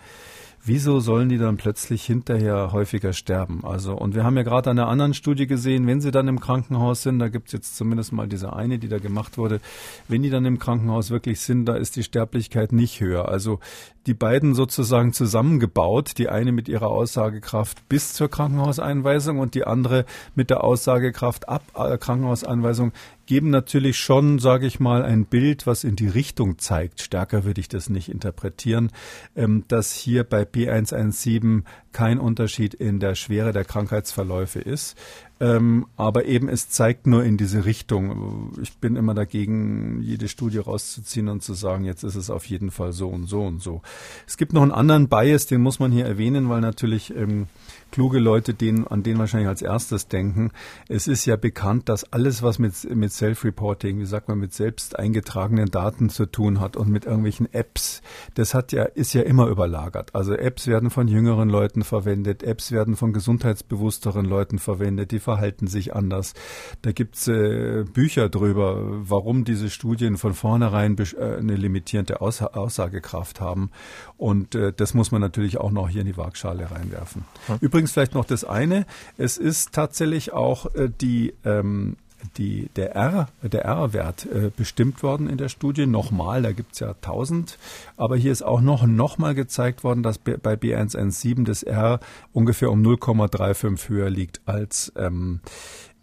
[0.64, 3.64] wieso sollen die dann plötzlich hinterher häufiger sterben?
[3.64, 6.40] Also, und wir haben ja gerade an einer anderen Studie gesehen, wenn sie dann im
[6.40, 9.61] Krankenhaus sind, da gibt's jetzt zumindest mal diese eine, die da gemacht wurde,
[10.09, 13.29] wenn die dann im Krankenhaus wirklich sind, da ist die Sterblichkeit nicht höher.
[13.29, 13.59] Also
[14.07, 20.05] die beiden sozusagen zusammengebaut, die eine mit ihrer Aussagekraft bis zur Krankenhauseinweisung und die andere
[20.35, 22.92] mit der Aussagekraft ab äh, Krankenhauseinweisung,
[23.33, 27.01] geben natürlich schon, sage ich mal, ein Bild, was in die Richtung zeigt.
[27.01, 28.90] Stärker würde ich das nicht interpretieren,
[29.35, 34.99] ähm, dass hier bei B117 kein Unterschied in der Schwere der Krankheitsverläufe ist.
[35.40, 38.53] Ähm, aber eben es zeigt nur in diese Richtung.
[38.61, 42.71] Ich bin immer dagegen, jede Studie rauszuziehen und zu sagen, jetzt ist es auf jeden
[42.71, 43.81] Fall so und so und so.
[44.27, 47.47] Es gibt noch einen anderen Bias, den muss man hier erwähnen, weil natürlich ähm,
[47.92, 50.50] kluge Leute denen, an den wahrscheinlich als erstes denken.
[50.88, 54.98] Es ist ja bekannt, dass alles, was mit, mit Self-Reporting, wie sagt man, mit selbst
[54.98, 58.02] eingetragenen Daten zu tun hat und mit irgendwelchen Apps,
[58.35, 60.14] das hat ja, ist ja immer überlagert.
[60.14, 65.66] Also Apps werden von jüngeren Leuten verwendet, Apps werden von gesundheitsbewussteren Leuten verwendet, die verhalten
[65.66, 66.33] sich anders.
[66.81, 68.78] Da gibt's äh, Bücher drüber,
[69.09, 73.70] warum diese Studien von vornherein äh, eine limitierende Aussa Aussagekraft haben.
[74.16, 77.24] Und äh, das muss man natürlich auch noch hier in die Waagschale reinwerfen.
[77.46, 77.59] Hm.
[77.61, 78.87] Übrigens übrigens vielleicht noch das eine.
[79.18, 81.97] Es ist tatsächlich auch äh, die ähm,
[82.37, 85.87] die, der R, der R-Wert äh, bestimmt worden in der Studie.
[85.87, 87.59] Nochmal, da gibt's ja 1000.
[87.97, 91.99] Aber hier ist auch noch, noch mal gezeigt worden, dass bei B117 das R
[92.33, 95.40] ungefähr um 0,35 höher liegt als ähm,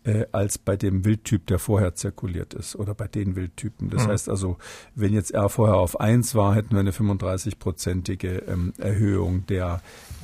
[0.03, 3.89] äh, als bei dem Wildtyp, der vorher zirkuliert ist oder bei den Wildtypen.
[3.89, 4.11] Das mhm.
[4.11, 4.57] heißt also,
[4.95, 9.81] wenn jetzt R vorher auf 1 war, hätten wir eine 35-prozentige ähm, Erhöhung der,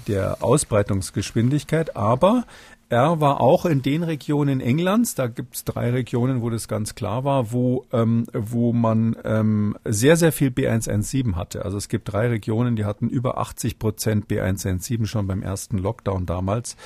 [0.08, 1.96] der Ausbreitungsgeschwindigkeit.
[1.96, 2.46] Aber
[2.90, 6.94] R war auch in den Regionen Englands, da gibt es drei Regionen, wo das ganz
[6.94, 11.66] klar war, wo, ähm, wo man ähm, sehr, sehr viel B117 hatte.
[11.66, 16.28] Also es gibt drei Regionen, die hatten über 80 Prozent B117 schon beim ersten Lockdown
[16.28, 16.78] damals.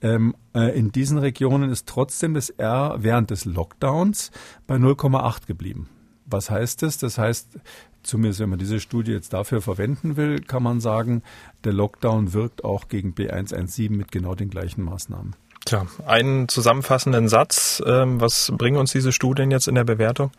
[0.00, 4.30] Ähm, äh, in diesen Regionen ist trotzdem das R während des Lockdowns
[4.68, 5.88] bei 0,8 geblieben.
[6.24, 6.98] Was heißt das?
[6.98, 7.58] Das heißt,
[8.02, 11.22] zumindest wenn man diese Studie jetzt dafür verwenden will, kann man sagen,
[11.64, 15.34] der Lockdown wirkt auch gegen B117 mit genau den gleichen Maßnahmen.
[15.68, 17.82] Tja, einen zusammenfassenden Satz.
[17.86, 20.30] Ähm, was bringen uns diese Studien jetzt in der Bewertung?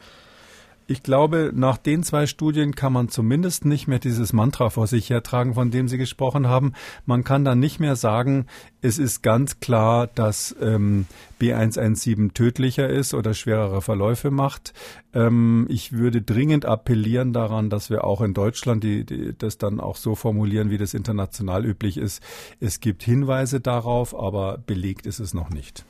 [0.89, 5.12] Ich glaube, nach den zwei Studien kann man zumindest nicht mehr dieses Mantra vor sich
[5.12, 6.73] hertragen, von dem Sie gesprochen haben.
[7.06, 8.47] Man kann dann nicht mehr sagen,
[8.82, 11.06] es ist ganz klar, dass ähm,
[11.39, 14.73] B117 tödlicher ist oder schwerere Verläufe macht.
[15.13, 19.80] Ähm, ich würde dringend appellieren daran, dass wir auch in Deutschland die, die, das dann
[19.80, 22.23] auch so formulieren, wie das international üblich ist.
[22.60, 25.86] Es gibt Hinweise darauf, aber belegt ist es noch nicht.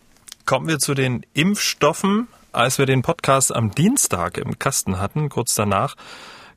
[0.45, 2.27] Kommen wir zu den Impfstoffen.
[2.51, 5.95] Als wir den Podcast am Dienstag im Kasten hatten, kurz danach,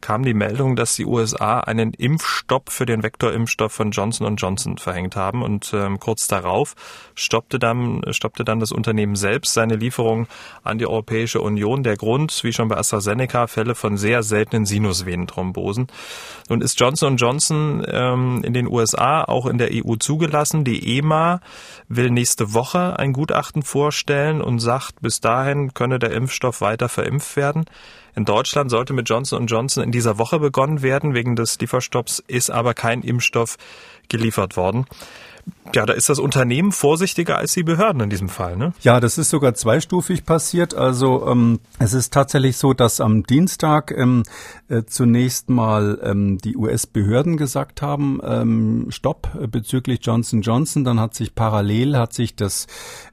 [0.03, 5.17] kam die Meldung, dass die USA einen Impfstopp für den Vektorimpfstoff von Johnson Johnson verhängt
[5.17, 6.75] haben und ähm, kurz darauf
[7.15, 10.27] stoppte dann, stoppte dann das Unternehmen selbst seine Lieferung
[10.63, 11.83] an die Europäische Union.
[11.83, 15.87] Der Grund, wie schon bei AstraZeneca, Fälle von sehr seltenen Sinusvenenthrombosen.
[16.49, 20.65] Nun ist Johnson Johnson ähm, in den USA auch in der EU zugelassen.
[20.65, 21.41] Die EMA
[21.89, 27.37] will nächste Woche ein Gutachten vorstellen und sagt, bis dahin könne der Impfstoff weiter verimpft
[27.37, 27.65] werden.
[28.15, 31.15] In Deutschland sollte mit Johnson Johnson in dieser Woche begonnen werden.
[31.15, 33.57] Wegen des Lieferstopps ist aber kein Impfstoff
[34.09, 34.87] geliefert worden.
[35.75, 38.75] Ja, da ist das Unternehmen vorsichtiger als die Behörden in diesem Fall, ne?
[38.83, 40.75] Ja, das ist sogar zweistufig passiert.
[40.75, 44.25] Also ähm, es ist tatsächlich so, dass am Dienstag ähm,
[44.69, 50.85] äh, zunächst mal ähm, die US-Behörden gesagt haben, ähm, Stopp äh, bezüglich Johnson Johnson.
[50.85, 52.67] Dann hat sich parallel hat sich das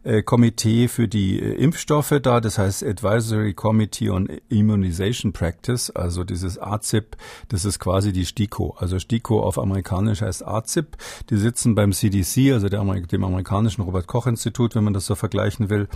[0.04, 6.24] äh, Komitee für die äh, Impfstoffe da, das heißt Advisory Committee on Immunization Practice, also
[6.24, 7.16] dieses AZIP,
[7.48, 8.76] das ist quasi die STIKO.
[8.78, 10.98] Also STIKO auf amerikanisch heißt AZIP.
[11.30, 12.19] Die sitzen beim CDC,
[12.54, 15.88] also der, dem amerikanischen Robert Koch Institut, wenn man das so vergleichen will.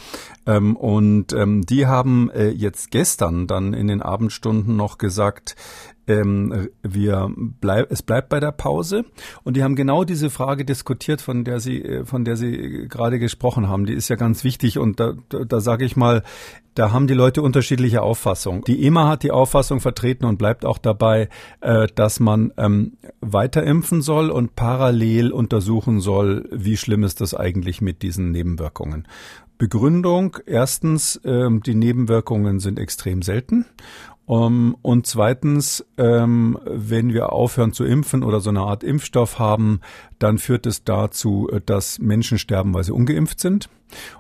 [0.46, 5.56] Ähm, und ähm, die haben äh, jetzt gestern dann in den Abendstunden noch gesagt,
[6.08, 9.06] ähm, wir bleib, es bleibt bei der Pause.
[9.44, 13.20] Und die haben genau diese Frage diskutiert, von der Sie, äh, von der Sie gerade
[13.20, 13.86] gesprochen haben.
[13.86, 14.78] Die ist ja ganz wichtig.
[14.78, 16.24] Und da, da, da sage ich mal,
[16.76, 18.64] da haben die Leute unterschiedliche Auffassungen.
[18.64, 21.30] Die EMA hat die Auffassung vertreten und bleibt auch dabei,
[21.62, 27.36] äh, dass man ähm, weiter impfen soll und parallel untersuchen soll, wie schlimm ist das
[27.36, 29.08] eigentlich mit diesen Nebenwirkungen.
[29.60, 33.66] Begründung, erstens, ähm, die Nebenwirkungen sind extrem selten
[34.26, 39.38] um, ähm, und zweitens, ähm, wenn wir aufhören zu impfen oder so eine Art Impfstoff
[39.38, 39.82] haben,
[40.20, 43.70] dann führt es dazu, äh, dass Menschen sterben, weil sie ungeimpft sind.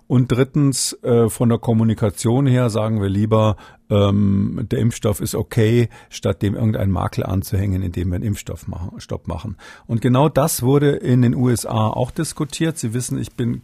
[0.07, 3.55] Und drittens, äh, von der Kommunikation her sagen wir lieber,
[3.89, 9.53] ähm, der Impfstoff ist okay, statt dem irgendeinen Makel anzuhängen, indem wir einen Impfstoffstopp machen,
[9.53, 9.57] machen.
[9.87, 12.77] Und genau das wurde in den USA auch diskutiert.
[12.77, 13.61] Sie wissen, ich bin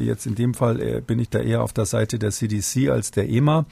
[0.00, 3.10] jetzt in dem Fall äh, bin ich da eher auf der Seite der CDC als
[3.10, 3.66] der EMA.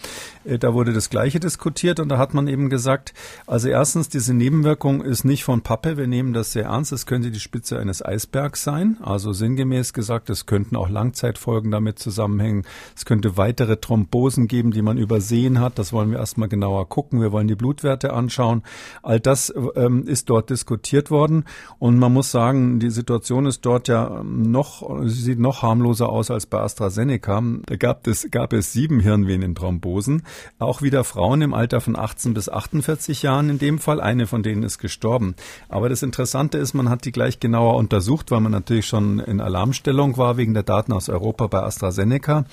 [0.44, 3.14] Äh, da wurde das Gleiche diskutiert und da hat man eben gesagt,
[3.46, 5.96] also erstens, diese Nebenwirkung ist nicht von Pappe.
[5.96, 6.92] Wir nehmen das sehr ernst.
[6.92, 8.98] Es könnte die Spitze eines Eisbergs sein.
[9.00, 12.64] Also sinngemäß gesagt, es könnten auch Langzeitfolgen damit zusammenhängen.
[12.96, 15.78] Es könnte weitere Thrombosen geben, die man übersehen hat.
[15.78, 17.20] Das wollen wir erstmal genauer gucken.
[17.20, 18.62] Wir wollen die Blutwerte anschauen.
[19.02, 21.44] All das ähm, ist dort diskutiert worden.
[21.78, 26.30] Und man muss sagen, die Situation ist dort ja noch, sie sieht noch harmloser aus
[26.30, 27.42] als bei AstraZeneca.
[27.66, 30.22] Da gab es, gab es sieben Hirnvenenthrombosen.
[30.58, 34.00] Auch wieder Frauen im Alter von 18 bis 48 Jahren in dem Fall.
[34.00, 35.34] Eine von denen ist gestorben.
[35.68, 39.40] Aber das Interessante ist, man hat die gleich genauer untersucht, weil man natürlich schon in
[39.40, 42.44] Alarmstellung war wegen der Daten aus Europa bei AstraZeneca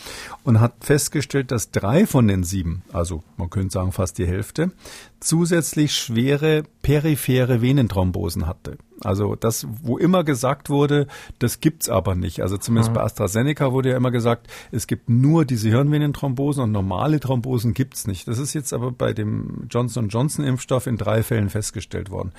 [0.43, 4.25] und hat festgestellt, dass drei von den sieben, also also man könnte sagen fast die
[4.25, 4.71] Hälfte,
[5.19, 8.77] zusätzlich schwere periphere Venenthrombosen hatte.
[9.05, 11.07] Also das, wo immer gesagt wurde,
[11.39, 12.41] das gibt's aber nicht.
[12.41, 12.95] Also zumindest mhm.
[12.95, 18.07] bei AstraZeneca wurde ja immer gesagt, es gibt nur diese Hirnvenenthrombosen und normale Thrombosen gibt's
[18.07, 18.27] nicht.
[18.27, 22.31] Das ist jetzt aber bei dem Johnson Johnson Impfstoff in drei Fällen festgestellt worden.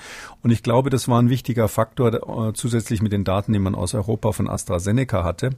[0.43, 3.75] Und ich glaube, das war ein wichtiger Faktor äh, zusätzlich mit den Daten, die man
[3.75, 5.51] aus Europa von AstraZeneca hatte.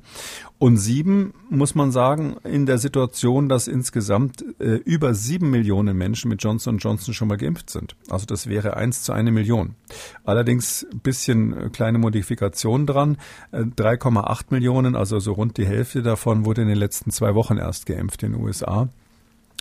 [0.57, 6.29] Und sieben muss man sagen, in der Situation, dass insgesamt äh, über sieben Millionen Menschen
[6.29, 7.95] mit Johnson Johnson schon mal geimpft sind.
[8.09, 9.75] Also das wäre eins zu eine Million.
[10.23, 13.17] Allerdings ein bisschen äh, kleine Modifikation dran.
[13.51, 17.57] 3,8 äh, Millionen, also so rund die Hälfte davon wurde in den letzten zwei Wochen
[17.57, 18.89] erst geimpft in den USA.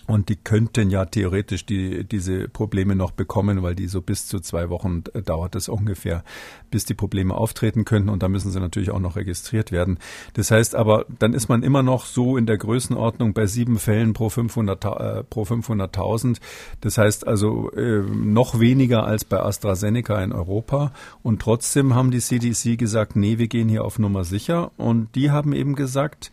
[0.09, 4.41] Und die könnten ja theoretisch die, diese Probleme noch bekommen, weil die so bis zu
[4.41, 6.25] zwei Wochen äh, dauert es ungefähr,
[6.71, 8.09] bis die Probleme auftreten könnten.
[8.09, 9.99] Und da müssen sie natürlich auch noch registriert werden.
[10.33, 14.15] Das heißt aber, dann ist man immer noch so in der Größenordnung bei sieben Fällen
[14.15, 16.39] pro 500, äh, pro 500.000.
[16.81, 20.93] Das heißt also äh, noch weniger als bei AstraZeneca in Europa.
[21.23, 24.71] Und trotzdem haben die CDC gesagt, nee, wir gehen hier auf Nummer sicher.
[24.79, 26.31] Und die haben eben gesagt,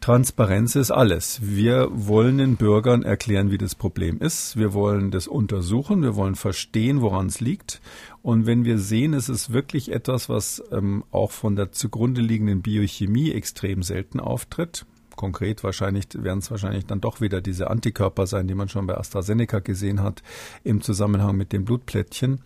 [0.00, 1.40] Transparenz ist alles.
[1.42, 4.56] Wir wollen den Bürgern erklären, wie das Problem ist.
[4.56, 6.02] Wir wollen das untersuchen.
[6.02, 7.82] Wir wollen verstehen, woran es liegt.
[8.22, 12.62] Und wenn wir sehen, es ist wirklich etwas, was ähm, auch von der zugrunde liegenden
[12.62, 14.86] Biochemie extrem selten auftritt,
[15.16, 18.96] konkret wahrscheinlich werden es wahrscheinlich dann doch wieder diese Antikörper sein, die man schon bei
[18.96, 20.22] AstraZeneca gesehen hat
[20.64, 22.40] im Zusammenhang mit den Blutplättchen.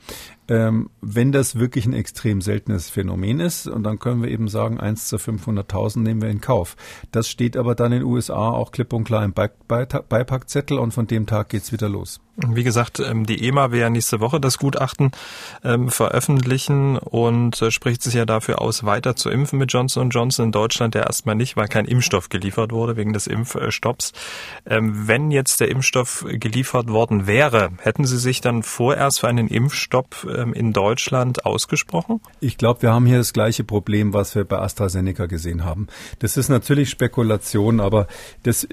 [0.47, 4.79] Ähm, wenn das wirklich ein extrem seltenes Phänomen ist, und dann können wir eben sagen,
[4.79, 6.77] 1 zu 500.000 nehmen wir in Kauf.
[7.13, 11.07] Das steht aber dann in den USA auch klipp und klar im Beipackzettel und von
[11.07, 12.21] dem Tag geht's wieder los.
[12.37, 15.13] Wie gesagt, ähm, die EMA will ja nächste Woche das Gutachten
[15.63, 20.47] ähm, veröffentlichen und äh, spricht sich ja dafür aus, weiter zu impfen mit Johnson Johnson.
[20.47, 24.13] In Deutschland ja erstmal nicht, weil kein Impfstoff geliefert wurde wegen des Impfstopps.
[24.67, 29.49] Ähm, wenn jetzt der Impfstoff geliefert worden wäre, hätten Sie sich dann vorerst für einen
[29.49, 32.21] Impfstopp in Deutschland ausgesprochen?
[32.41, 35.87] Ich glaube, wir haben hier das gleiche Problem, was wir bei AstraZeneca gesehen haben.
[36.19, 38.09] Das ist natürlich Spekulation, aber
[38.43, 38.69] das äh,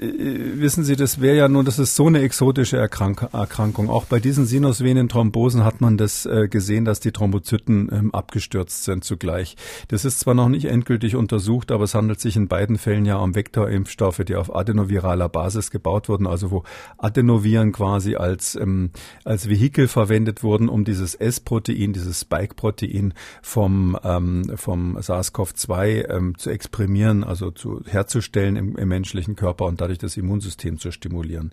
[0.60, 3.90] wissen Sie, das wäre ja nur, das ist so eine exotische Erkrankung Erkrankung.
[3.90, 9.04] Auch bei diesen Sinusvenenthrombosen hat man das äh, gesehen, dass die Thrombozyten ähm, abgestürzt sind
[9.04, 9.56] zugleich.
[9.88, 13.16] Das ist zwar noch nicht endgültig untersucht, aber es handelt sich in beiden Fällen ja
[13.16, 16.62] um Vektorimpfstoffe, die auf adenoviraler Basis gebaut wurden, also wo
[16.96, 18.88] Adenoviren quasi als, ähm,
[19.22, 23.12] als Vehikel verwendet wurden, um dieses S-Protein, dieses Spike-Protein
[23.42, 29.82] vom, ähm, vom SARS-CoV-2 ähm, zu exprimieren, also zu, herzustellen im, im menschlichen Körper und
[29.82, 31.52] dadurch das Immunsystem zu stimulieren.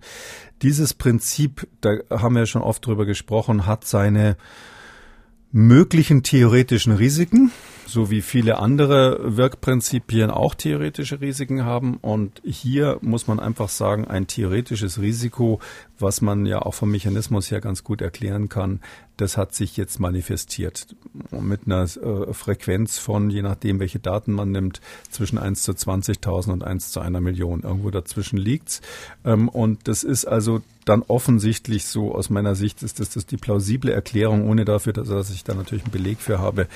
[0.62, 1.68] Dieses Prinzip,
[1.98, 4.38] da haben wir schon oft drüber gesprochen, hat seine
[5.52, 7.52] möglichen theoretischen Risiken,
[7.88, 11.98] so wie viele andere Wirkprinzipien auch theoretische Risiken haben.
[11.98, 15.60] Und hier muss man einfach sagen, ein theoretisches Risiko,
[15.98, 18.80] was man ja auch vom Mechanismus her ganz gut erklären kann,
[19.18, 20.96] das hat sich jetzt manifestiert
[21.32, 26.52] mit einer äh, Frequenz von, je nachdem, welche Daten man nimmt, zwischen 1 zu 20.000
[26.52, 27.64] und 1 zu einer Million.
[27.64, 28.82] Irgendwo dazwischen liegt's.
[29.26, 33.38] Ähm, und das ist also dann offensichtlich so, aus meiner Sicht ist das, das die
[33.38, 36.68] plausible Erklärung, ohne dafür, dass, dass ich da natürlich einen Beleg für habe.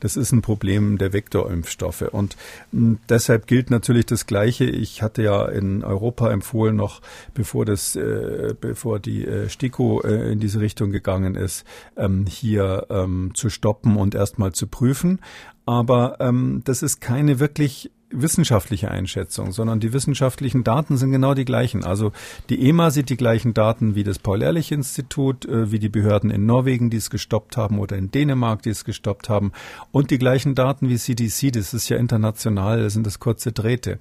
[0.00, 2.02] Das ist ein Problem der Vektorimpfstoffe.
[2.02, 2.36] Und
[2.72, 4.64] mh, deshalb gilt natürlich das Gleiche.
[4.64, 7.00] Ich hatte ja in Europa empfohlen, noch
[7.34, 11.64] bevor das, äh, bevor die äh, STIKO äh, in diese Richtung gegangen ist,
[11.96, 15.20] ähm, hier ähm, zu stoppen und erstmal zu prüfen.
[15.64, 21.44] Aber ähm, das ist keine wirklich wissenschaftliche Einschätzung, sondern die wissenschaftlichen Daten sind genau die
[21.44, 21.84] gleichen.
[21.84, 22.12] Also
[22.48, 26.90] die EMA sieht die gleichen Daten wie das Paul-Ehrlich-Institut, äh, wie die Behörden in Norwegen,
[26.90, 29.52] die es gestoppt haben, oder in Dänemark, die es gestoppt haben,
[29.90, 31.50] und die gleichen Daten wie CDC.
[31.52, 33.98] Das ist ja international, das sind das kurze Drähte.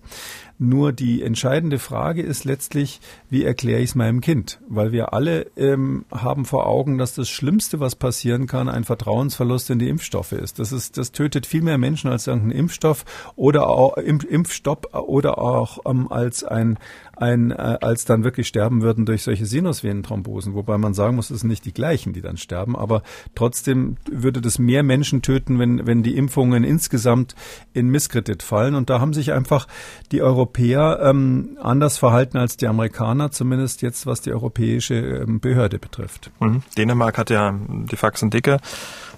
[0.63, 3.01] Nur die entscheidende Frage ist letztlich,
[3.31, 4.59] wie erkläre ich es meinem Kind?
[4.69, 9.71] Weil wir alle ähm, haben vor Augen, dass das Schlimmste, was passieren kann, ein Vertrauensverlust
[9.71, 10.59] in die Impfstoffe ist.
[10.59, 13.05] Das ist, das tötet viel mehr Menschen als irgendein Impfstoff
[13.35, 16.77] oder auch Impfstopp oder auch ähm, als ein
[17.21, 20.53] ein, äh, als dann wirklich sterben würden durch solche Sinusvenenthrombosen.
[20.53, 23.03] Wobei man sagen muss, es sind nicht die gleichen, die dann sterben, aber
[23.35, 27.35] trotzdem würde das mehr Menschen töten, wenn, wenn die Impfungen insgesamt
[27.73, 28.75] in Misskredit fallen.
[28.75, 29.67] Und da haben sich einfach
[30.11, 35.79] die Europäer ähm, anders verhalten als die Amerikaner, zumindest jetzt was die europäische ähm, Behörde
[35.79, 36.31] betrifft.
[36.39, 36.63] Mhm.
[36.77, 38.57] Dänemark hat ja die Faxen dicke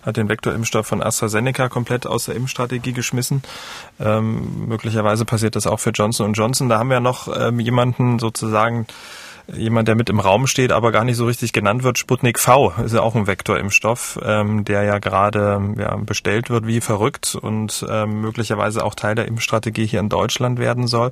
[0.06, 3.44] hat den Vektorimpfstoff von AstraZeneca komplett aus der Impfstrategie geschmissen.
[4.00, 6.70] Ähm, möglicherweise passiert das auch für Johnson Johnson.
[6.70, 8.86] Da haben wir noch ähm, jemanden sozusagen,
[9.48, 11.98] jemand, der mit im Raum steht, aber gar nicht so richtig genannt wird.
[11.98, 16.82] Sputnik V ist ja auch ein Vektorimpfstoff, ähm, der ja gerade ja, bestellt wird wie
[16.82, 21.12] verrückt und ähm, möglicherweise auch Teil der Impfstrategie hier in Deutschland werden soll.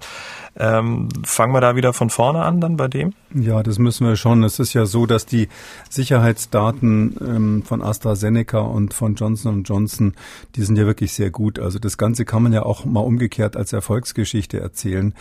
[0.57, 3.13] Ähm, fangen wir da wieder von vorne an dann bei dem?
[3.34, 4.43] Ja, das müssen wir schon.
[4.43, 5.47] Es ist ja so, dass die
[5.89, 10.13] Sicherheitsdaten ähm, von AstraZeneca und von Johnson Johnson,
[10.55, 11.57] die sind ja wirklich sehr gut.
[11.57, 15.13] Also das Ganze kann man ja auch mal umgekehrt als Erfolgsgeschichte erzählen,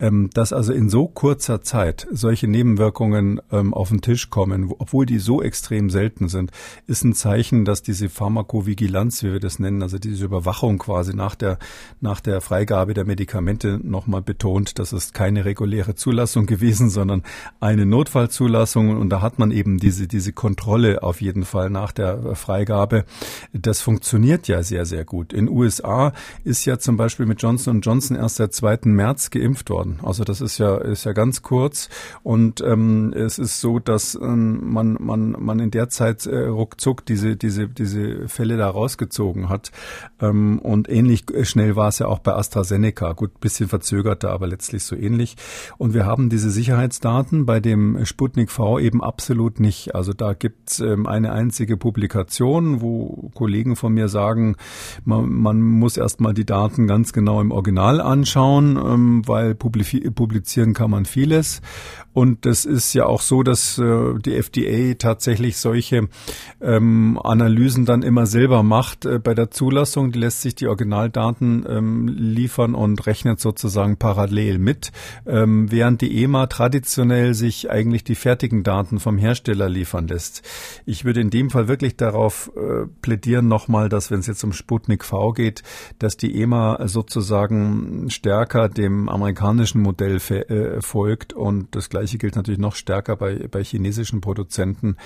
[0.00, 5.06] ähm, dass also in so kurzer Zeit solche Nebenwirkungen ähm, auf den Tisch kommen, obwohl
[5.06, 6.50] die so extrem selten sind,
[6.88, 11.36] ist ein Zeichen, dass diese Pharmakovigilanz, wie wir das nennen, also diese Überwachung quasi nach
[11.36, 11.58] der
[12.00, 17.22] nach der Freigabe der Medikamente nochmal betont, das ist keine reguläre Zulassung gewesen, sondern
[17.60, 22.34] eine Notfallzulassung und da hat man eben diese, diese Kontrolle auf jeden Fall nach der
[22.34, 23.04] Freigabe.
[23.52, 25.32] Das funktioniert ja sehr, sehr gut.
[25.32, 28.80] In USA ist ja zum Beispiel mit Johnson Johnson erst seit 2.
[28.84, 30.00] März geimpft worden.
[30.02, 31.88] Also das ist ja, ist ja ganz kurz
[32.24, 37.04] und ähm, es ist so, dass ähm, man, man, man in der Zeit äh, ruckzuck
[37.06, 39.70] diese, diese, diese Fälle da rausgezogen hat.
[40.20, 43.12] Ähm, und ähnlich schnell war es ja auch bei AstraZeneca.
[43.12, 45.36] Gut, bisschen verzögerter, aber letztlich so ähnlich.
[45.78, 49.94] Und wir haben diese Sicherheitsdaten bei dem Sputnik V eben absolut nicht.
[49.94, 54.56] Also da gibt's ähm, eine einzige Publikation, wo Kollegen von mir sagen,
[55.04, 60.90] man, man muss erstmal die Daten ganz genau im Original anschauen, ähm, weil publizieren kann
[60.90, 61.60] man vieles.
[62.18, 66.08] Und das ist ja auch so, dass äh, die FDA tatsächlich solche
[66.60, 70.10] ähm, Analysen dann immer selber macht äh, bei der Zulassung.
[70.10, 74.90] Die lässt sich die Originaldaten ähm, liefern und rechnet sozusagen parallel mit,
[75.28, 80.42] ähm, während die EMA traditionell sich eigentlich die fertigen Daten vom Hersteller liefern lässt.
[80.86, 84.52] Ich würde in dem Fall wirklich darauf äh, plädieren nochmal, dass wenn es jetzt um
[84.52, 85.62] Sputnik V geht,
[86.00, 92.58] dass die EMA sozusagen stärker dem amerikanischen Modell äh, folgt und das Gleiche gilt natürlich
[92.58, 94.96] noch stärker bei, bei chinesischen Produzenten,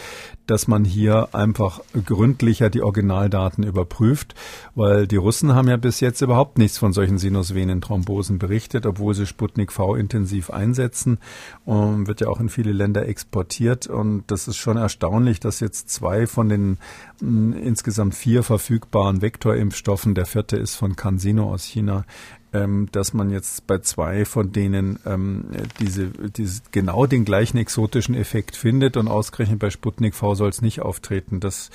[0.46, 4.36] dass man hier einfach gründlicher die Originaldaten überprüft,
[4.76, 9.26] weil die Russen haben ja bis jetzt überhaupt nichts von solchen Sinusvenenthrombosen berichtet, obwohl sie
[9.26, 11.18] Sputnik V intensiv einsetzen
[11.64, 13.86] und wird ja auch in viele Länder exportiert.
[13.86, 16.78] Und das ist schon erstaunlich, dass jetzt zwei von den
[17.20, 22.04] mh, insgesamt vier verfügbaren Vektorimpfstoffen, der vierte ist von CanSino aus China,
[22.52, 25.46] ähm, dass man jetzt bei zwei von denen ähm,
[25.80, 30.62] diese, diese genau den gleichen exotischen Effekt findet und ausgerechnet bei Sputnik V soll es
[30.62, 31.40] nicht auftreten.
[31.40, 31.70] Das,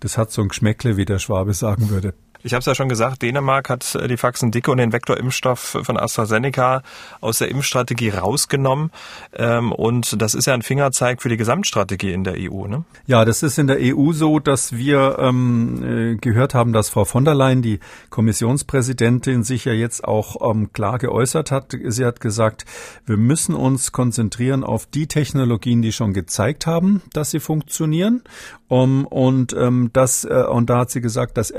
[0.00, 2.14] das hat so ein Geschmäckle, wie der Schwabe sagen würde.
[2.42, 5.78] Ich habe es ja schon gesagt, Dänemark hat äh, die Faxen dicke und den Vektorimpfstoff
[5.82, 6.82] von AstraZeneca
[7.20, 8.90] aus der Impfstrategie rausgenommen.
[9.34, 12.66] Ähm, und das ist ja ein Fingerzeig für die Gesamtstrategie in der EU.
[12.66, 12.84] Ne?
[13.06, 17.04] Ja, das ist in der EU so, dass wir ähm, äh, gehört haben, dass Frau
[17.04, 17.80] von der Leyen, die
[18.10, 21.76] Kommissionspräsidentin, sich ja jetzt auch ähm, klar geäußert hat.
[21.84, 22.64] Sie hat gesagt,
[23.04, 28.22] wir müssen uns konzentrieren auf die Technologien, die schon gezeigt haben, dass sie funktionieren.
[28.68, 31.52] Um, und ähm, das äh, und da hat sie gesagt, dass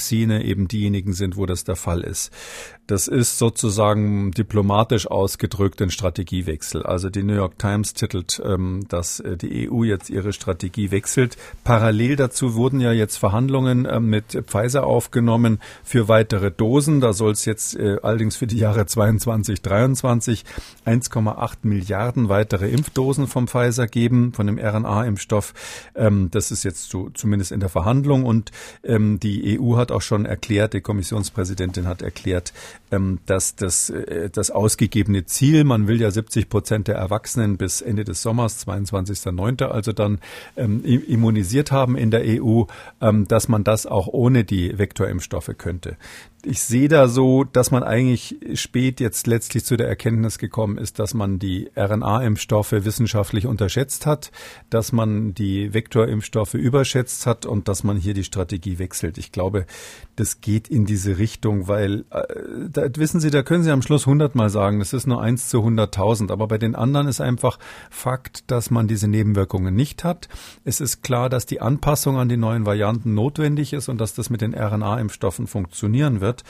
[0.00, 2.30] RNA-Vakzine eben diejenigen sind, wo das der Fall ist.
[2.90, 6.82] Das ist sozusagen diplomatisch ausgedrückt ein Strategiewechsel.
[6.82, 11.36] Also die New York Times titelt, ähm, dass äh, die EU jetzt ihre Strategie wechselt.
[11.62, 17.00] Parallel dazu wurden ja jetzt Verhandlungen äh, mit Pfizer aufgenommen für weitere Dosen.
[17.00, 20.44] Da soll es jetzt äh, allerdings für die Jahre 22, 23
[20.84, 25.54] 1,8 Milliarden weitere Impfdosen vom Pfizer geben, von dem RNA-Impfstoff.
[25.94, 28.24] Ähm, das ist jetzt so, zumindest in der Verhandlung.
[28.24, 28.50] Und
[28.82, 32.52] ähm, die EU hat auch schon erklärt, die Kommissionspräsidentin hat erklärt,
[32.90, 37.80] ähm, dass das, äh, das ausgegebene Ziel, man will ja 70 Prozent der Erwachsenen bis
[37.80, 40.18] Ende des Sommers, 22.09., also dann
[40.56, 42.64] ähm, immunisiert haben in der EU,
[43.00, 45.96] ähm, dass man das auch ohne die Vektorimpfstoffe könnte
[46.42, 50.98] ich sehe da so, dass man eigentlich spät jetzt letztlich zu der Erkenntnis gekommen ist,
[50.98, 54.30] dass man die RNA-Impfstoffe wissenschaftlich unterschätzt hat,
[54.70, 59.18] dass man die Vektorimpfstoffe überschätzt hat und dass man hier die Strategie wechselt.
[59.18, 59.66] Ich glaube,
[60.16, 62.24] das geht in diese Richtung, weil, äh,
[62.70, 65.62] da, wissen Sie, da können Sie am Schluss hundertmal sagen, das ist nur eins zu
[65.62, 67.58] hunderttausend, aber bei den anderen ist einfach
[67.90, 70.28] Fakt, dass man diese Nebenwirkungen nicht hat.
[70.64, 74.30] Es ist klar, dass die Anpassung an die neuen Varianten notwendig ist und dass das
[74.30, 76.44] mit den RNA-Impfstoffen funktionieren wird wird.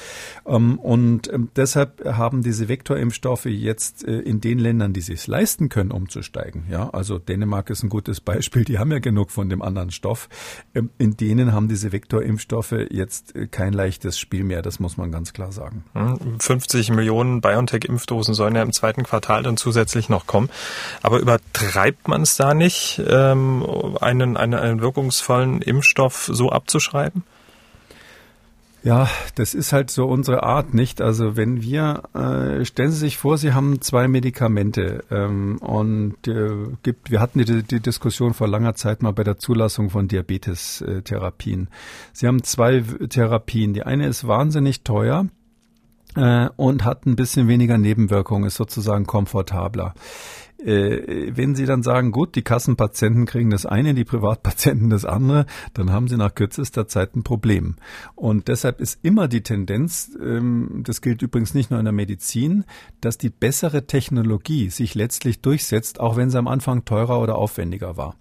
[0.47, 5.69] Ähm, und ähm, deshalb haben diese Vektorimpfstoffe jetzt äh, in den Ländern, die sich leisten
[5.69, 6.65] können, umzusteigen.
[6.71, 8.65] Ja, also Dänemark ist ein gutes Beispiel.
[8.65, 10.29] Die haben ja genug von dem anderen Stoff.
[10.75, 14.63] Ähm, in denen haben diese Vektorimpfstoffe jetzt äh, kein leichtes Spiel mehr.
[14.63, 15.85] Das muss man ganz klar sagen.
[16.39, 20.51] 50 hm, Millionen BioNTech-Impfdosen sollen ja im zweiten Quartal dann zusätzlich noch kommen.
[21.03, 27.25] Aber übertreibt man es da nicht, einen, einen, einen wirkungsvollen Impfstoff so abzuschreiben?
[28.83, 31.03] Ja, das ist halt so unsere Art, nicht?
[31.03, 36.51] Also wenn wir, äh, stellen Sie sich vor, Sie haben zwei Medikamente ähm, und äh,
[36.83, 41.69] gibt, wir hatten die, die Diskussion vor langer Zeit mal bei der Zulassung von Diabetestherapien.
[42.15, 43.75] Sie haben zwei Therapien.
[43.75, 45.27] Die eine ist wahnsinnig teuer
[46.17, 49.95] äh, und hat ein bisschen weniger Nebenwirkungen, ist sozusagen komfortabler.
[50.65, 55.47] Äh, wenn Sie dann sagen, gut, die Kassenpatienten kriegen das eine, die Privatpatienten das andere,
[55.75, 57.77] dann haben Sie nach kürzester Zeit ein Problem.
[58.15, 62.65] Und deshalb ist immer die Tendenz, ähm, das gilt übrigens nicht nur in der Medizin,
[63.01, 67.97] dass die bessere Technologie sich letztlich durchsetzt, auch wenn sie am Anfang teurer oder aufwendiger
[67.97, 68.17] war.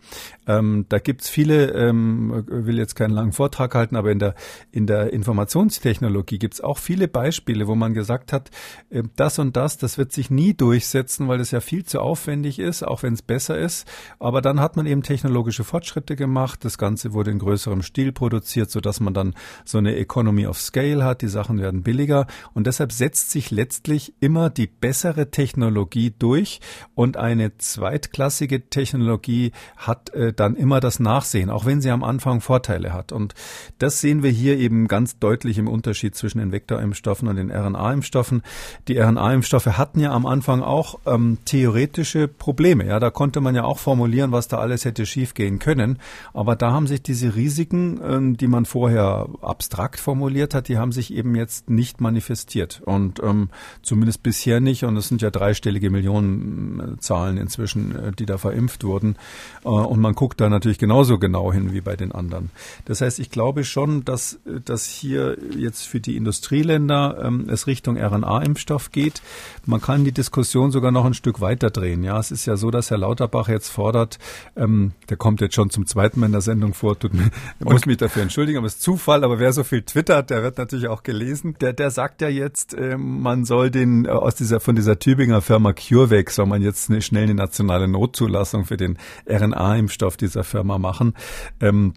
[0.48, 4.36] Ähm, da gibt's viele, ähm, will jetzt keinen langen Vortrag halten, aber in der,
[4.72, 8.50] in der Informationstechnologie gibt's auch viele Beispiele, wo man gesagt hat,
[8.90, 12.29] äh, das und das, das wird sich nie durchsetzen, weil das ja viel zu aufwendig
[12.30, 13.88] aufwendig ist, auch wenn es besser ist.
[14.20, 16.64] Aber dann hat man eben technologische Fortschritte gemacht.
[16.64, 19.34] Das Ganze wurde in größerem Stil produziert, sodass man dann
[19.66, 21.24] so eine Economy of Scale hat.
[21.24, 22.28] Die Sachen werden billiger.
[22.54, 26.60] Und deshalb setzt sich letztlich immer die bessere Technologie durch.
[26.94, 32.42] Und eine zweitklassige Technologie hat äh, dann immer das Nachsehen, auch wenn sie am Anfang
[32.42, 33.12] Vorteile hat.
[33.12, 33.34] Und
[33.80, 38.44] das sehen wir hier eben ganz deutlich im Unterschied zwischen den Vektorimpfstoffen und den RNA-Impfstoffen.
[38.88, 42.86] Die RNA-Impfstoffe hatten ja am Anfang auch ähm, theoretische technische Probleme.
[42.86, 46.00] Ja, da konnte man ja auch formulieren, was da alles hätte schiefgehen können.
[46.34, 50.92] Aber da haben sich diese Risiken, ähm, die man vorher abstrakt formuliert hat, die haben
[50.92, 52.82] sich eben jetzt nicht manifestiert.
[52.86, 53.50] Und ähm,
[53.82, 54.84] zumindest bisher nicht.
[54.84, 59.16] Und es sind ja dreistellige Millionenzahlen inzwischen, äh, die da verimpft wurden.
[59.64, 62.52] Äh, und man guckt da natürlich genauso genau hin wie bei den anderen.
[62.86, 67.98] Das heißt, ich glaube schon, dass, dass hier jetzt für die Industrieländer ähm, es Richtung
[67.98, 69.22] RNA-Impfstoff geht.
[69.66, 72.04] Man kann die Diskussion sogar noch ein Stück weiter drehen.
[72.04, 74.18] Ja, es ist ja so, dass Herr Lauterbach jetzt fordert,
[74.56, 77.30] ähm, der kommt jetzt schon zum zweiten Mal in der Sendung vor, tut mir,
[77.60, 80.58] muss mich dafür entschuldigen, aber es ist Zufall, aber wer so viel twittert, der wird
[80.58, 81.56] natürlich auch gelesen.
[81.62, 85.42] Der, der sagt ja jetzt, äh, man soll den äh, aus dieser von dieser Tübinger
[85.42, 88.98] Firma CureVac soll man jetzt eine, schnell eine nationale Notzulassung für den
[89.28, 91.14] RNA-Impfstoff dieser Firma machen.
[91.60, 91.94] Ähm,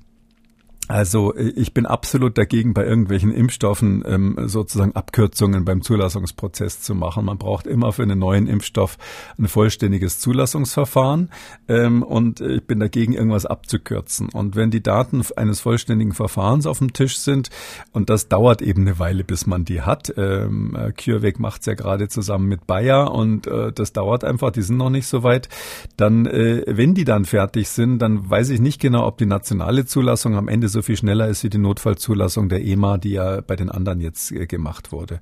[0.89, 7.25] Also ich bin absolut dagegen, bei irgendwelchen Impfstoffen ähm, sozusagen Abkürzungen beim Zulassungsprozess zu machen.
[7.25, 8.99] Man braucht immer für einen neuen Impfstoff
[9.39, 11.31] ein vollständiges Zulassungsverfahren
[11.69, 14.29] ähm, und ich bin dagegen, irgendwas abzukürzen.
[14.31, 17.51] Und wenn die Daten eines vollständigen Verfahrens auf dem Tisch sind,
[17.93, 20.13] und das dauert eben eine Weile, bis man die hat.
[20.17, 24.63] Ähm, CureVac macht es ja gerade zusammen mit Bayer und äh, das dauert einfach, die
[24.63, 25.49] sind noch nicht so weit.
[25.97, 29.87] Dann, äh, wenn die dann fertig sind, dann weiß ich nicht genau, ob die nationale
[29.87, 33.57] Zulassung am Ende so viel schneller ist wie die Notfallzulassung der EMA, die ja bei
[33.57, 35.21] den anderen jetzt äh, gemacht wurde.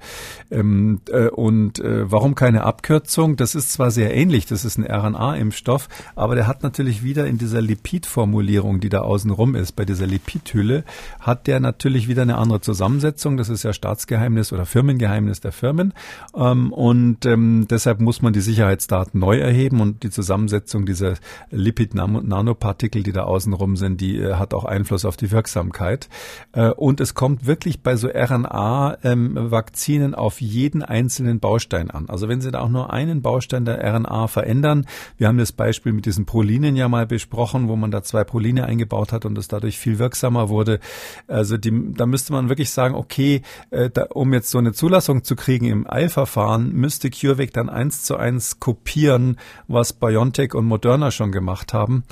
[0.51, 3.37] Ähm, äh, und äh, warum keine Abkürzung?
[3.37, 7.39] Das ist zwar sehr ähnlich, das ist ein RNA-Impfstoff, aber der hat natürlich wieder in
[7.39, 10.85] dieser Lipidformulierung, die da außen rum ist, bei dieser Lipidhülle,
[11.21, 13.37] hat der natürlich wieder eine andere Zusammensetzung.
[13.37, 15.93] Das ist ja Staatsgeheimnis oder Firmengeheimnis der Firmen.
[16.35, 21.15] Ähm, und ähm, deshalb muss man die Sicherheitsdaten neu erheben und die Zusammensetzung dieser
[21.51, 26.11] Lipid-Nanopartikel, die da außen rum sind, die hat auch Einfluss auf die Wirksamkeit.
[26.53, 32.11] Äh, und es kommt wirklich bei so RNA-Vakzinen ähm, auf jeden einzelnen Baustein an.
[32.11, 34.87] Also wenn Sie da auch nur einen Baustein der RNA verändern,
[35.17, 38.67] wir haben das Beispiel mit diesen Prolinen ja mal besprochen, wo man da zwei Proline
[38.67, 40.79] eingebaut hat und es dadurch viel wirksamer wurde.
[41.27, 45.25] Also die, da müsste man wirklich sagen, okay, äh, da, um jetzt so eine Zulassung
[45.25, 49.39] zu kriegen im Eilverfahren, müsste CureVac dann eins zu eins kopieren,
[49.69, 52.05] was BioNTech und Moderna schon gemacht haben.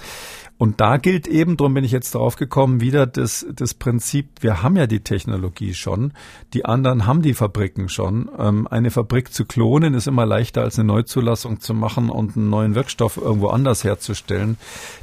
[0.58, 4.62] Und da gilt eben, darum bin ich jetzt drauf gekommen, wieder das, das Prinzip, wir
[4.62, 6.12] haben ja die Technologie schon,
[6.52, 8.28] die anderen haben die Fabriken schon.
[8.36, 12.50] Ähm, eine Fabrik zu klonen ist immer leichter als eine Neuzulassung zu machen und einen
[12.50, 14.58] neuen Wirkstoff irgendwo anders herzustellen.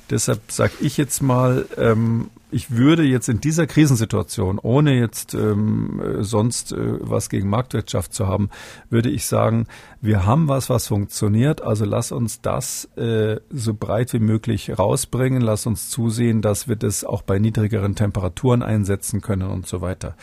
[0.09, 6.01] Deshalb sage ich jetzt mal, ähm, ich würde jetzt in dieser Krisensituation, ohne jetzt ähm,
[6.21, 8.49] sonst äh, was gegen Marktwirtschaft zu haben,
[8.89, 9.67] würde ich sagen,
[9.99, 11.61] wir haben was, was funktioniert.
[11.61, 15.41] Also lass uns das äh, so breit wie möglich rausbringen.
[15.41, 20.15] Lass uns zusehen, dass wir das auch bei niedrigeren Temperaturen einsetzen können und so weiter.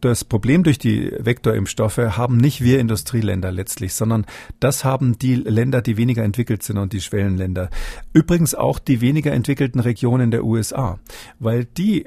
[0.00, 4.26] Das Problem durch die Vektorimpfstoffe haben nicht wir Industrieländer letztlich, sondern
[4.60, 7.68] das haben die Länder, die weniger entwickelt sind und die Schwellenländer.
[8.12, 11.00] Übrigens auch die weniger entwickelten Regionen der USA,
[11.40, 12.04] weil die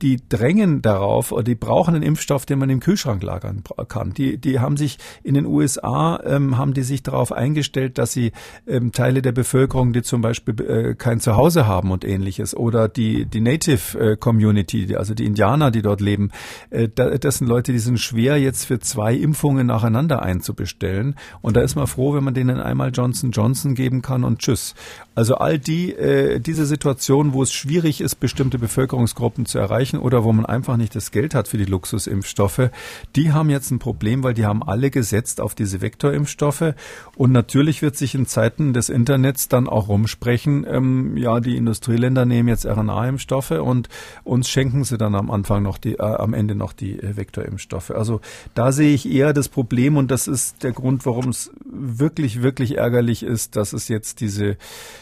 [0.00, 4.12] die drängen darauf oder die brauchen einen Impfstoff, den man im Kühlschrank lagern kann.
[4.12, 8.32] Die, die haben sich in den USA ähm, haben die sich darauf eingestellt, dass sie
[8.66, 13.26] ähm, Teile der Bevölkerung, die zum Beispiel äh, kein Zuhause haben und ähnliches, oder die
[13.26, 16.30] die Native äh, Community, also die Indianer, die dort leben,
[16.70, 21.16] äh, das sind Leute, die sind schwer jetzt für zwei Impfungen nacheinander einzubestellen.
[21.40, 24.74] Und da ist man froh, wenn man denen einmal Johnson Johnson geben kann und tschüss.
[25.14, 30.24] Also all die äh, diese Situation, wo es schwierig ist, bestimmte Bevölkerungsgruppen zu erreichen oder
[30.24, 32.70] wo man einfach nicht das Geld hat für die Luxusimpfstoffe,
[33.16, 36.74] die haben jetzt ein Problem, weil die haben alle gesetzt auf diese Vektorimpfstoffe.
[37.16, 42.24] Und natürlich wird sich in Zeiten des Internets dann auch rumsprechen, ähm, ja, die Industrieländer
[42.24, 43.88] nehmen jetzt RNA-Impfstoffe und
[44.24, 47.90] uns schenken sie dann am Anfang noch die, äh, am Ende noch die äh, Vektorimpfstoffe.
[47.90, 48.20] Also
[48.54, 52.78] da sehe ich eher das Problem und das ist der Grund, warum es wirklich, wirklich
[52.78, 54.56] ärgerlich ist, dass es jetzt diese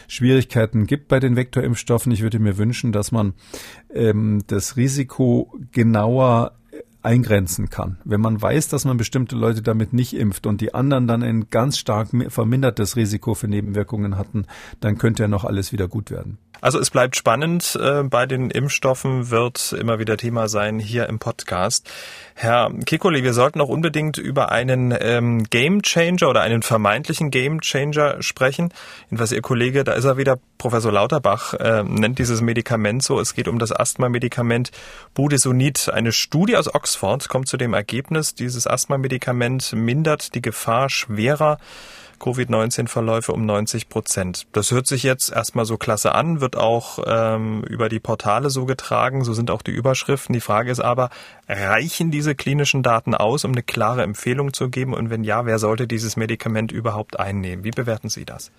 [0.07, 2.13] Schwierigkeiten gibt bei den Vektorimpfstoffen.
[2.13, 3.35] Ich würde mir wünschen, dass man
[3.95, 6.53] ähm, das Risiko genauer
[7.03, 7.99] eingrenzen kann.
[8.05, 11.49] Wenn man weiß, dass man bestimmte Leute damit nicht impft und die anderen dann ein
[11.49, 14.47] ganz stark vermindertes Risiko für Nebenwirkungen hatten,
[14.81, 16.39] dann könnte ja noch alles wieder gut werden.
[16.61, 17.79] Also es bleibt spannend.
[17.81, 21.89] Äh, bei den Impfstoffen wird immer wieder Thema sein hier im Podcast.
[22.35, 27.61] Herr Kikoli, wir sollten auch unbedingt über einen ähm, Game Changer oder einen vermeintlichen Game
[27.61, 28.73] Changer sprechen.
[29.11, 33.21] Was Ihr Kollege, da ist er wieder, Professor Lauterbach, äh, nennt dieses Medikament so.
[33.21, 34.71] Es geht um das Asthma-Medikament
[35.15, 35.89] Budesonid.
[35.89, 41.59] Eine Studie aus Oxford kommt zu dem Ergebnis, dieses Asthma-Medikament mindert die Gefahr schwerer
[42.19, 44.47] Covid-19-Verläufe um 90 Prozent.
[44.53, 48.67] Das hört sich jetzt erstmal so klasse an, wird auch ähm, über die Portale so
[48.67, 50.33] getragen, so sind auch die Überschriften.
[50.33, 51.11] Die Frage ist aber,
[51.49, 54.95] reichen diese klinischen Daten aus, um eine klare Empfehlung zu geben?
[54.95, 57.65] Und wenn ja, wer sollte dieses Medikament überhaupt einnehmen?
[57.65, 58.51] Wie bewerten Sie das?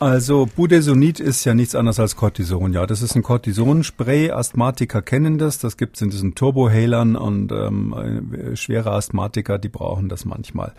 [0.00, 2.72] Also Budesonid ist ja nichts anderes als Cortison.
[2.72, 4.30] Ja, das ist ein Cortisonspray.
[4.30, 5.58] Asthmatiker kennen das.
[5.58, 10.72] Das gibt es in diesen Turbohalern und ähm, schwere Asthmatiker, die brauchen das manchmal.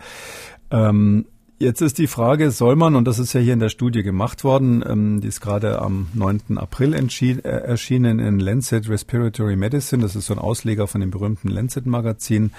[0.72, 1.26] Ähm,
[1.62, 4.42] Jetzt ist die Frage, soll man, und das ist ja hier in der Studie gemacht
[4.42, 6.58] worden, ähm, die ist gerade am 9.
[6.58, 11.46] April äh, erschienen in Lancet Respiratory Medicine, das ist so ein Ausleger von dem berühmten
[11.46, 12.50] Lancet-Magazin,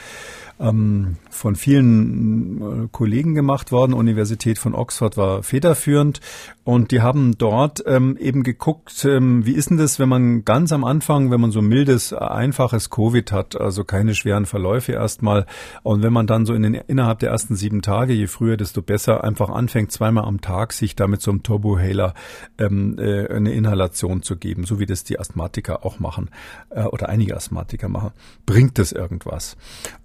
[0.59, 3.93] ähm, von vielen äh, Kollegen gemacht worden.
[3.93, 6.21] Universität von Oxford war federführend
[6.63, 10.71] und die haben dort ähm, eben geguckt, ähm, wie ist denn das, wenn man ganz
[10.71, 15.45] am Anfang, wenn man so mildes, einfaches Covid hat, also keine schweren Verläufe erstmal
[15.81, 18.81] und wenn man dann so in den, innerhalb der ersten sieben Tage, je früher, desto
[18.81, 22.13] besser, einfach anfängt, zweimal am Tag sich damit so einem Turbohaler
[22.57, 26.29] ähm, äh, eine Inhalation zu geben, so wie das die Asthmatiker auch machen
[26.69, 28.11] äh, oder einige Asthmatiker machen.
[28.45, 29.57] Bringt das irgendwas?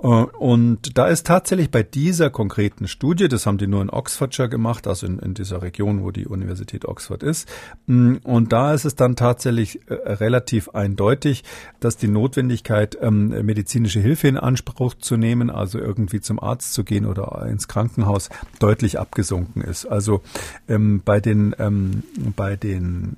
[0.03, 4.49] Äh, und da ist tatsächlich bei dieser konkreten Studie, das haben die nur in Oxfordshire
[4.49, 7.49] gemacht, also in, in dieser Region, wo die Universität Oxford ist,
[7.87, 11.45] mm, und da ist es dann tatsächlich äh, relativ eindeutig,
[11.81, 16.85] dass die Notwendigkeit, ähm, medizinische Hilfe in Anspruch zu nehmen, also irgendwie zum Arzt zu
[16.85, 18.29] gehen oder ins Krankenhaus,
[18.59, 19.87] deutlich abgesunken ist.
[19.87, 20.23] Also
[20.69, 22.03] ähm, bei den ähm,
[22.37, 23.17] bei den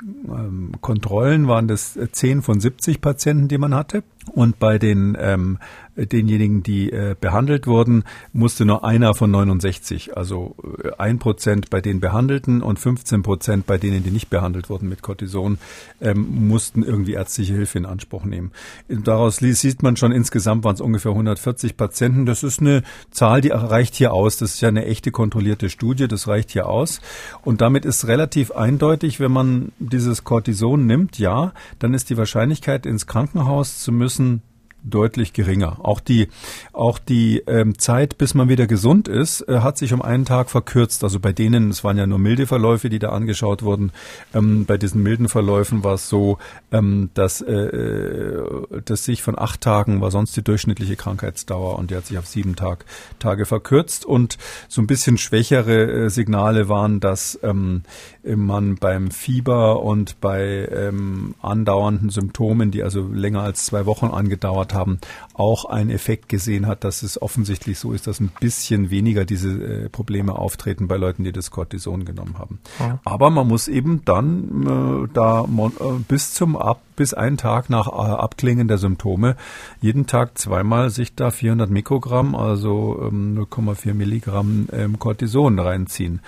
[0.81, 4.03] Kontrollen waren das 10 von 70 Patienten, die man hatte.
[4.31, 5.59] Und bei den ähm,
[6.07, 11.81] denjenigen, die äh, behandelt wurden, musste nur einer von 69, also äh, ein Prozent bei
[11.81, 15.59] den Behandelten und 15 Prozent bei denen, die nicht behandelt wurden mit Cortison,
[16.01, 18.53] ähm, mussten irgendwie ärztliche Hilfe in Anspruch nehmen.
[18.89, 22.27] Daraus sieht man schon, insgesamt waren es ungefähr 140 Patienten.
[22.27, 24.37] Das ist eine Zahl, die reicht hier aus.
[24.39, 27.01] Das ist ja eine echte kontrollierte Studie, das reicht hier aus.
[27.43, 32.87] Und damit ist relativ eindeutig, wenn man dieses Cortison nimmt, ja, dann ist die Wahrscheinlichkeit,
[32.87, 34.50] ins Krankenhaus zu müssen, ganzen
[34.85, 35.79] deutlich geringer.
[35.83, 36.29] Auch die,
[36.73, 40.51] auch die ähm, Zeit, bis man wieder gesund ist, äh, hat sich um einen Tag
[40.51, 41.05] verkürzt.
[41.05, 43.93] Also bei denen, es waren ja nur milde Verläufe, die da angeschaut wurden.
[44.35, 46.39] Ähm, bei diesen milden Verläufen war es so,
[46.73, 48.45] ähm, dass äh, äh,
[48.85, 52.27] das sich von acht Tagen war sonst die durchschnittliche Krankheitsdauer und die hat sich auf
[52.27, 52.85] sieben Tag,
[53.19, 54.05] Tage verkürzt.
[54.05, 57.83] Und so ein bisschen schwächere äh, Signale waren, dass ähm,
[58.23, 64.70] man beim Fieber und bei ähm, andauernden Symptomen, die also länger als zwei Wochen angedauert
[64.71, 64.99] angeschaut haben,
[65.35, 69.51] auch einen Effekt gesehen hat, dass es offensichtlich so ist, dass ein bisschen weniger diese
[69.51, 72.59] äh, Probleme auftreten bei Leuten, die das Cortison genommen haben.
[72.79, 73.01] Ja.
[73.05, 77.89] Aber man muss eben dann äh, da äh, bis zum Ab bis einen Tag nach
[77.89, 79.37] äh, Abklingen der Symptome
[79.81, 86.21] jeden Tag zweimal sich da 400 Mikrogramm, also ähm, 0,4 Milligramm ähm, Cortison reinziehen.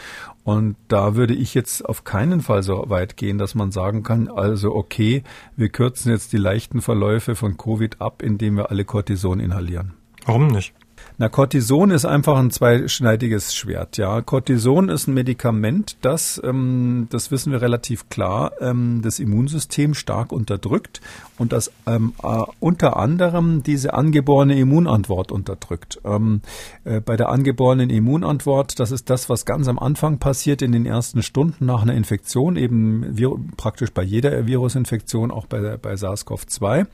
[0.44, 4.28] Und da würde ich jetzt auf keinen Fall so weit gehen, dass man sagen kann,
[4.28, 5.22] also okay,
[5.56, 9.94] wir kürzen jetzt die leichten Verläufe von Covid ab, indem wir alle Cortison inhalieren.
[10.26, 10.74] Warum nicht?
[11.18, 13.98] Na, Cortison ist einfach ein zweischneidiges Schwert.
[13.98, 19.94] Ja, Cortison ist ein Medikament, das, ähm, das wissen wir relativ klar, ähm, das Immunsystem
[19.94, 21.02] stark unterdrückt
[21.38, 26.00] und das ähm, äh, unter anderem diese angeborene Immunantwort unterdrückt.
[26.04, 26.40] Ähm,
[26.84, 30.86] äh, bei der angeborenen Immunantwort, das ist das, was ganz am Anfang passiert in den
[30.86, 36.86] ersten Stunden nach einer Infektion, eben vir praktisch bei jeder Virusinfektion, auch bei, bei SARS-CoV-2.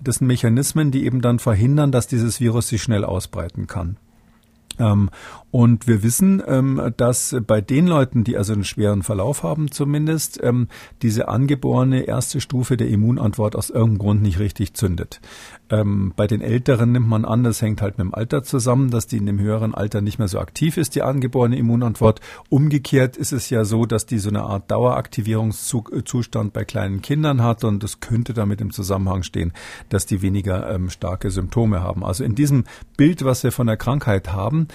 [0.00, 3.96] Das sind Mechanismen, die eben dann verhindern, dass dieses Virus sich schnell ausbreitet arbeiten kann.
[4.78, 5.10] Ähm,
[5.52, 10.42] und wir wissen, ähm, dass bei den Leuten, die also einen schweren Verlauf haben zumindest,
[10.42, 10.68] ähm,
[11.02, 15.20] diese angeborene erste Stufe der Immunantwort aus irgendeinem Grund nicht richtig zündet.
[15.68, 19.06] Ähm, bei den Älteren nimmt man an, das hängt halt mit dem Alter zusammen, dass
[19.06, 22.22] die in dem höheren Alter nicht mehr so aktiv ist, die angeborene Immunantwort.
[22.48, 27.62] Umgekehrt ist es ja so, dass die so eine Art Daueraktivierungszustand bei kleinen Kindern hat
[27.64, 29.52] und das könnte damit im Zusammenhang stehen,
[29.90, 32.04] dass die weniger starke Symptome haben.
[32.04, 32.64] Also in diesem
[32.96, 34.68] Bild, was wir von der Krankheit haben,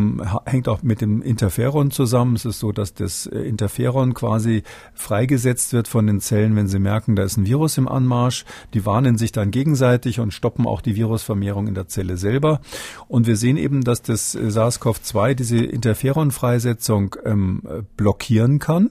[0.00, 2.36] ähm, hängt auch mit dem Interferon zusammen.
[2.36, 4.62] Es ist so, dass das äh, Interferon quasi
[4.94, 8.44] freigesetzt wird von den Zellen, wenn sie merken, da ist ein Virus im Anmarsch.
[8.74, 12.60] Die warnen sich dann gegenseitig und stoppen auch die Virusvermehrung in der Zelle selber.
[13.08, 17.62] Und wir sehen eben, dass das äh, SARS-CoV-2 diese Interferon-Freisetzung ähm,
[17.96, 18.90] blockieren kann.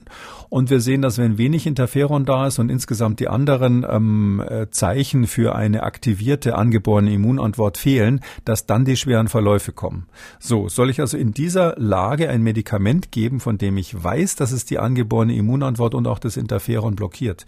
[0.50, 4.70] Und wir sehen, dass wenn wenig Interferon da ist und insgesamt die anderen ähm, äh,
[4.72, 10.08] Zeichen für eine aktivierte angeborene Immunantwort fehlen, dass dann die schweren Verläufe kommen.
[10.40, 14.52] So, soll ich also in dieser Lage ein Medikament geben, von dem ich weiß, dass
[14.52, 17.46] es die angeborene Immunantwort und auch das Interferon blockiert?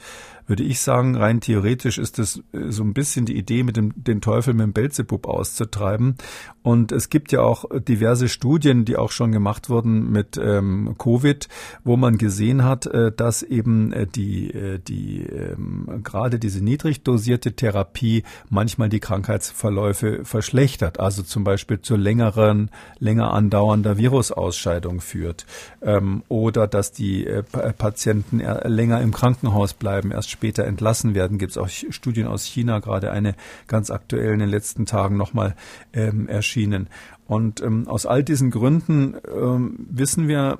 [0.48, 3.94] Würde ich sagen, rein theoretisch ist es äh, so ein bisschen die Idee, mit dem,
[3.96, 6.16] den Teufel mit dem Belzebub auszutreiben.
[6.64, 11.48] Und es gibt ja auch diverse Studien, die auch schon gemacht wurden mit ähm, Covid,
[11.84, 17.04] wo man gesehen hat, äh, dass eben äh, die, äh, die ähm, gerade diese niedrig
[17.04, 22.70] dosierte Therapie manchmal die Krankheitsverläufe verschlechtert, also zum Beispiel zu längeren,
[23.00, 25.46] länger andauernder Virusausscheidung führt.
[25.82, 31.38] Ähm, oder dass die äh, Patienten länger im Krankenhaus bleiben, erst später entlassen werden.
[31.38, 33.36] Gibt es auch Studien aus China, gerade eine
[33.68, 35.56] ganz aktuell in den letzten Tagen nochmal
[35.94, 36.88] ähm, erschienen.
[37.28, 40.58] Und ähm, aus all diesen Gründen ähm, wissen wir,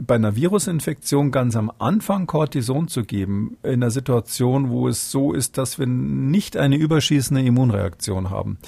[0.00, 5.32] bei einer Virusinfektion ganz am Anfang Cortison zu geben, in einer Situation, wo es so
[5.32, 8.58] ist, dass wir nicht eine überschießende Immunreaktion haben,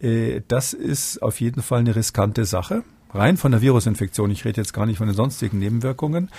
[0.00, 2.82] äh, das ist auf jeden Fall eine riskante Sache.
[3.12, 4.30] Rein von der Virusinfektion.
[4.32, 6.30] Ich rede jetzt gar nicht von den sonstigen Nebenwirkungen.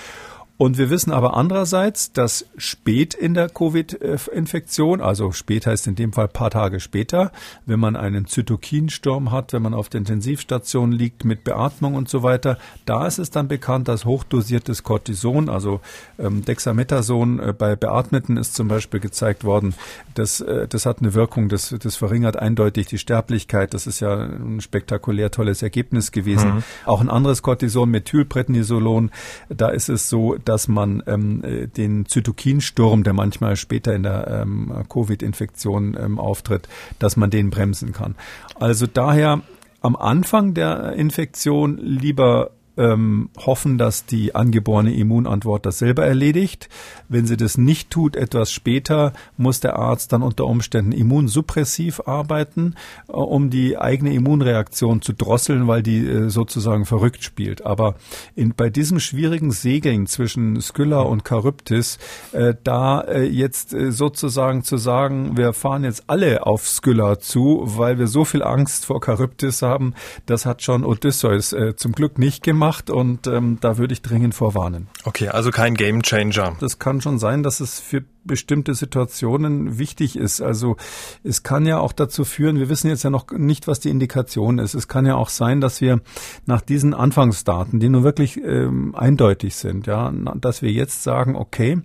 [0.58, 6.14] Und wir wissen aber andererseits, dass spät in der Covid-Infektion, also spät heißt in dem
[6.14, 7.34] Fall paar Tage später,
[7.66, 12.24] wenn man einen Zytokinsturm hat, wenn man auf der Intensivstation liegt mit Beatmung und so
[12.24, 15.82] weiter, da ist es dann bekannt, dass hochdosiertes Cortison, also
[16.18, 19.76] ähm, Dexamethason äh, bei Beatmeten ist zum Beispiel gezeigt worden,
[20.14, 23.74] das, äh, das hat eine Wirkung, das, das verringert eindeutig die Sterblichkeit.
[23.74, 26.56] Das ist ja ein spektakulär tolles Ergebnis gewesen.
[26.56, 26.64] Mhm.
[26.86, 29.12] Auch ein anderes Cortison, Methylprednisolon,
[29.49, 31.41] da ist es so, dass man ähm,
[31.76, 36.68] den Zytokinsturm, der manchmal später in der ähm, Covid-Infektion ähm, auftritt,
[37.00, 38.16] dass man den bremsen kann.
[38.60, 39.41] Also daher
[39.82, 46.69] am Anfang der Infektion lieber ähm, hoffen, dass die angeborene Immunantwort das selber erledigt.
[47.07, 52.76] Wenn sie das nicht tut, etwas später, muss der Arzt dann unter Umständen immunsuppressiv arbeiten,
[53.07, 57.65] äh, um die eigene Immunreaktion zu drosseln, weil die äh, sozusagen verrückt spielt.
[57.65, 57.95] Aber
[58.36, 61.97] in, bei diesem schwierigen Segeln zwischen Skylla und Charybdis,
[62.32, 67.61] äh, da äh, jetzt äh, sozusagen zu sagen, wir fahren jetzt alle auf Skylla zu,
[67.65, 69.93] weil wir so viel Angst vor Charybdis haben,
[70.26, 74.01] das hat schon Odysseus äh, zum Glück nicht gemacht gemacht und ähm, da würde ich
[74.01, 74.88] dringend vorwarnen.
[75.03, 76.55] Okay, also kein Game Changer.
[76.59, 80.41] Das kann schon sein, dass es für bestimmte Situationen wichtig ist.
[80.41, 80.76] Also
[81.23, 84.59] es kann ja auch dazu führen, wir wissen jetzt ja noch nicht, was die Indikation
[84.59, 84.73] ist.
[84.73, 86.01] Es kann ja auch sein, dass wir
[86.45, 91.82] nach diesen Anfangsdaten, die nun wirklich ähm, eindeutig sind, ja, dass wir jetzt sagen, okay,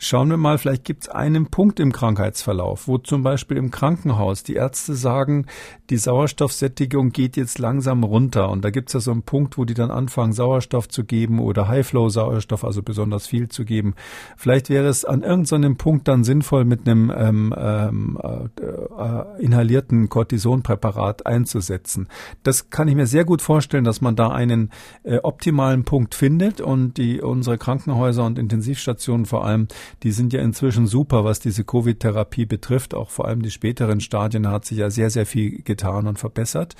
[0.00, 4.44] Schauen wir mal, vielleicht gibt es einen Punkt im Krankheitsverlauf, wo zum Beispiel im Krankenhaus
[4.44, 5.46] die Ärzte sagen,
[5.90, 8.48] die Sauerstoffsättigung geht jetzt langsam runter.
[8.48, 11.40] Und da gibt es ja so einen Punkt, wo die dann anfangen, Sauerstoff zu geben
[11.40, 13.96] oder High-Flow-Sauerstoff, also besonders viel zu geben.
[14.36, 20.08] Vielleicht wäre es an irgendeinem Punkt dann sinnvoll, mit einem ähm, ähm, äh, äh, inhalierten
[20.08, 22.08] Cortisonpräparat einzusetzen.
[22.42, 24.70] Das kann ich mir sehr gut vorstellen, dass man da einen
[25.02, 29.68] äh, optimalen Punkt findet und die unsere Krankenhäuser und Intensivstationen vor allem
[30.02, 32.94] die sind ja inzwischen super, was diese Covid-Therapie betrifft.
[32.94, 36.74] Auch vor allem die späteren Stadien hat sich ja sehr, sehr viel getan und verbessert.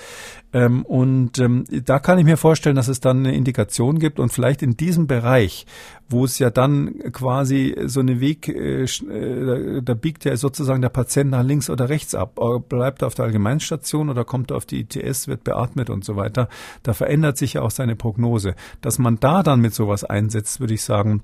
[0.53, 4.32] Ähm, und ähm, da kann ich mir vorstellen, dass es dann eine Indikation gibt und
[4.32, 5.66] vielleicht in diesem Bereich,
[6.09, 10.88] wo es ja dann quasi so eine Weg, äh, äh da biegt ja sozusagen der
[10.88, 12.38] Patient nach links oder rechts ab.
[12.40, 16.04] Äh, bleibt er auf der Allgemeinstation oder kommt er auf die ITS, wird beatmet und
[16.04, 16.48] so weiter.
[16.82, 18.54] Da verändert sich ja auch seine Prognose.
[18.80, 21.22] Dass man da dann mit sowas einsetzt, würde ich sagen,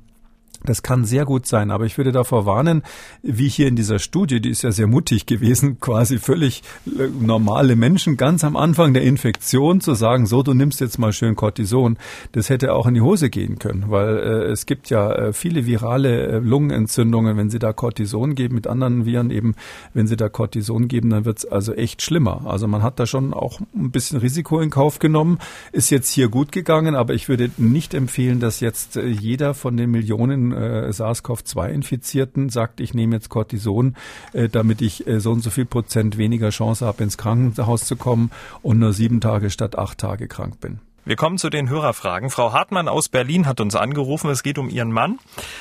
[0.64, 2.82] das kann sehr gut sein, aber ich würde davor warnen,
[3.22, 7.76] wie hier in dieser Studie, die ist ja sehr mutig gewesen, quasi völlig äh, normale
[7.76, 11.98] Menschen ganz am Anfang der Infektion zu sagen, so, du nimmst jetzt mal schön Cortison.
[12.32, 15.66] Das hätte auch in die Hose gehen können, weil äh, es gibt ja äh, viele
[15.66, 19.54] virale äh, Lungenentzündungen, wenn sie da Cortison geben, mit anderen Viren eben,
[19.92, 22.42] wenn sie da Cortison geben, dann wird's also echt schlimmer.
[22.46, 25.38] Also man hat da schon auch ein bisschen Risiko in Kauf genommen,
[25.72, 29.76] ist jetzt hier gut gegangen, aber ich würde nicht empfehlen, dass jetzt äh, jeder von
[29.76, 33.96] den Millionen äh, SARS-CoV-2-Infizierten sagt, ich nehme jetzt Cortison,
[34.32, 37.96] äh, damit ich äh, so und so viel Prozent weniger Chance habe, ins Krankenhaus zu
[37.96, 38.30] kommen
[38.62, 40.80] und nur sieben Tage statt acht Tage krank bin.
[41.06, 42.30] Wir kommen zu den Hörerfragen.
[42.30, 44.30] Frau Hartmann aus Berlin hat uns angerufen.
[44.30, 45.18] Es geht um ihren Mann.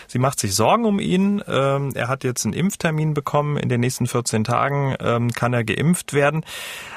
[0.08, 1.44] Sie macht sich Sorgen um ihn.
[1.46, 3.58] Ähm, er hat jetzt einen Impftermin bekommen.
[3.58, 6.46] In den nächsten 14 Tagen ähm, kann er geimpft werden.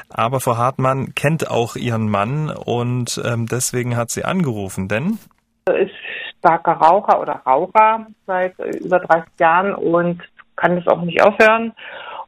[0.09, 5.19] Aber Frau Hartmann kennt auch ihren Mann und ähm, deswegen hat sie angerufen, denn
[5.67, 5.91] ist
[6.39, 10.23] starker Raucher oder Raucher seit äh, über 30 Jahren und
[10.57, 11.73] kann das auch nicht aufhören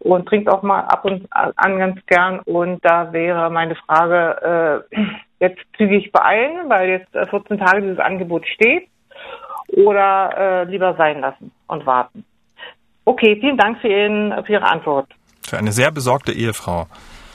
[0.01, 2.41] und trinkt auch mal ab und an ganz gern.
[2.41, 5.05] Und da wäre meine Frage, äh,
[5.41, 8.89] jetzt zügig beeilen, weil jetzt 14 äh, Tage dieses Angebot steht
[9.69, 12.25] oder äh, lieber sein lassen und warten.
[13.05, 15.09] Okay, vielen Dank für, Ihren, für Ihre Antwort.
[15.43, 16.87] Für eine sehr besorgte Ehefrau.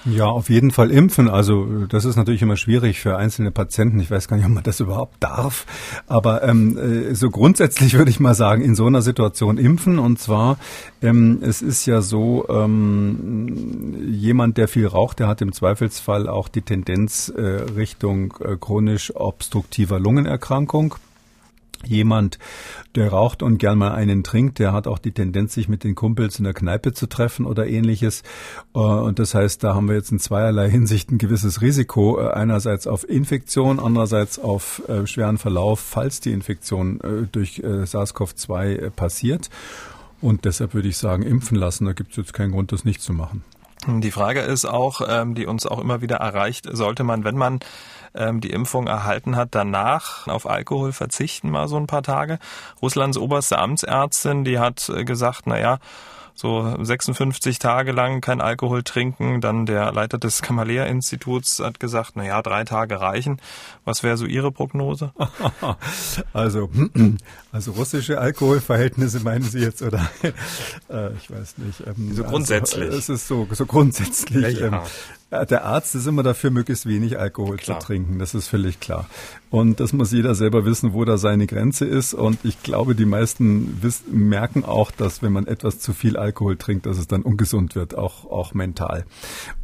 [0.05, 1.29] Ja, auf jeden Fall impfen.
[1.29, 3.99] Also das ist natürlich immer schwierig für einzelne Patienten.
[3.99, 5.65] Ich weiß gar nicht, ob man das überhaupt darf.
[6.07, 9.99] Aber ähm, äh, so grundsätzlich würde ich mal sagen, in so einer Situation impfen.
[9.99, 10.57] Und zwar,
[11.01, 16.49] ähm, es ist ja so, ähm, jemand, der viel raucht, der hat im Zweifelsfall auch
[16.49, 20.95] die Tendenz äh, Richtung äh, chronisch obstruktiver Lungenerkrankung.
[21.85, 22.39] Jemand,
[22.95, 25.95] der raucht und gern mal einen trinkt, der hat auch die Tendenz, sich mit den
[25.95, 28.23] Kumpels in der Kneipe zu treffen oder ähnliches.
[28.75, 32.19] Äh, und das heißt, da haben wir jetzt in zweierlei Hinsicht ein gewisses Risiko.
[32.19, 36.99] Äh, einerseits auf Infektion, andererseits auf äh, schweren Verlauf, falls die Infektion
[37.31, 39.49] durch SARS-CoV-2 passiert.
[40.21, 41.85] Und deshalb würde ich sagen, impfen lassen.
[41.85, 43.43] Da gibt es jetzt keinen Grund, das nicht zu machen.
[43.85, 47.59] Die Frage ist auch, ähm, die uns auch immer wieder erreicht, sollte man, wenn man
[48.15, 52.39] ähm, die Impfung erhalten hat, danach auf Alkohol verzichten, mal so ein paar Tage.
[52.81, 55.79] Russlands oberste Amtsärztin, die hat äh, gesagt, na
[56.35, 59.41] so 56 Tage lang kein Alkohol trinken.
[59.41, 63.39] Dann der Leiter des Kamalea-Instituts hat gesagt, na drei Tage reichen.
[63.85, 65.13] Was wäre so Ihre Prognose?
[66.33, 66.69] also,
[67.53, 70.09] also russische Alkoholverhältnisse meinen Sie jetzt oder?
[70.89, 71.83] äh, ich weiß nicht.
[71.85, 72.85] Ähm, so grundsätzlich.
[72.85, 74.57] Also, es ist so, so grundsätzlich.
[74.57, 74.77] Ja, ja.
[74.77, 77.79] Ähm, der Arzt ist immer dafür, möglichst wenig Alkohol klar.
[77.79, 78.19] zu trinken.
[78.19, 79.07] Das ist völlig klar.
[79.49, 82.13] Und das muss jeder selber wissen, wo da seine Grenze ist.
[82.13, 86.57] Und ich glaube, die meisten wissen, merken auch, dass wenn man etwas zu viel Alkohol
[86.57, 89.05] trinkt, dass es dann ungesund wird, auch, auch mental.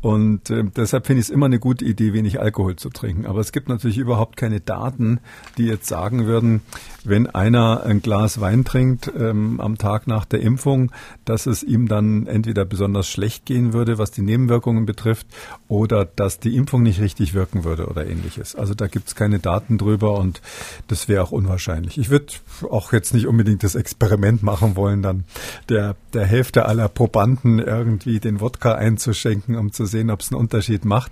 [0.01, 3.25] Und äh, deshalb finde ich es immer eine gute Idee, wenig Alkohol zu trinken.
[3.25, 5.19] Aber es gibt natürlich überhaupt keine Daten,
[5.57, 6.61] die jetzt sagen würden,
[7.03, 10.91] wenn einer ein Glas Wein trinkt ähm, am Tag nach der Impfung,
[11.25, 15.27] dass es ihm dann entweder besonders schlecht gehen würde, was die Nebenwirkungen betrifft,
[15.67, 18.55] oder dass die Impfung nicht richtig wirken würde oder ähnliches.
[18.55, 20.41] Also da gibt es keine Daten drüber und
[20.87, 21.97] das wäre auch unwahrscheinlich.
[21.97, 22.33] Ich würde
[22.69, 25.23] auch jetzt nicht unbedingt das Experiment machen wollen, dann
[25.69, 30.39] der, der Hälfte aller Probanden irgendwie den Wodka einzuschenken, um zu sehen, ob es einen
[30.39, 31.11] Unterschied macht.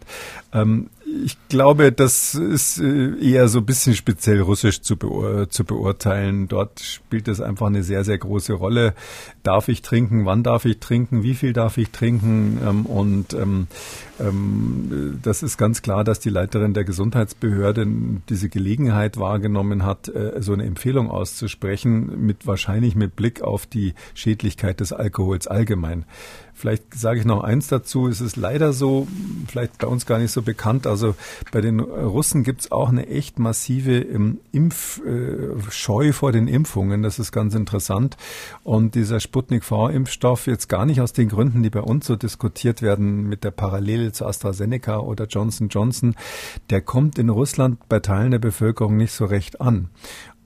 [0.53, 0.89] Ähm,
[1.23, 6.47] ich glaube, das ist äh, eher so ein bisschen speziell russisch zu, beur zu beurteilen.
[6.47, 8.93] Dort spielt es einfach eine sehr, sehr große Rolle.
[9.43, 10.25] Darf ich trinken?
[10.25, 11.23] Wann darf ich trinken?
[11.23, 12.59] Wie viel darf ich trinken?
[12.65, 13.67] Ähm, und ähm,
[14.19, 17.87] das ist ganz klar, dass die Leiterin der Gesundheitsbehörde
[18.29, 23.93] diese Gelegenheit wahrgenommen hat, äh, so eine Empfehlung auszusprechen, mit wahrscheinlich mit Blick auf die
[24.13, 26.05] Schädlichkeit des Alkohols allgemein.
[26.57, 28.07] Vielleicht sage ich noch eins dazu.
[28.07, 29.07] Es ist leider so,
[29.47, 30.87] vielleicht bei uns gar nicht so bekannt.
[30.87, 31.13] Also
[31.51, 37.03] bei den Russen gibt es auch eine echt massive ähm, Impfscheu äh, vor den Impfungen.
[37.03, 38.17] Das ist ganz interessant.
[38.63, 42.81] Und dieser Sputnik V-Impfstoff jetzt gar nicht aus den Gründen, die bei uns so diskutiert
[42.81, 43.51] werden mit der
[44.07, 46.15] Parallele zu AstraZeneca oder Johnson Johnson,
[46.69, 49.89] der kommt in Russland bei Teilen der Bevölkerung nicht so recht an.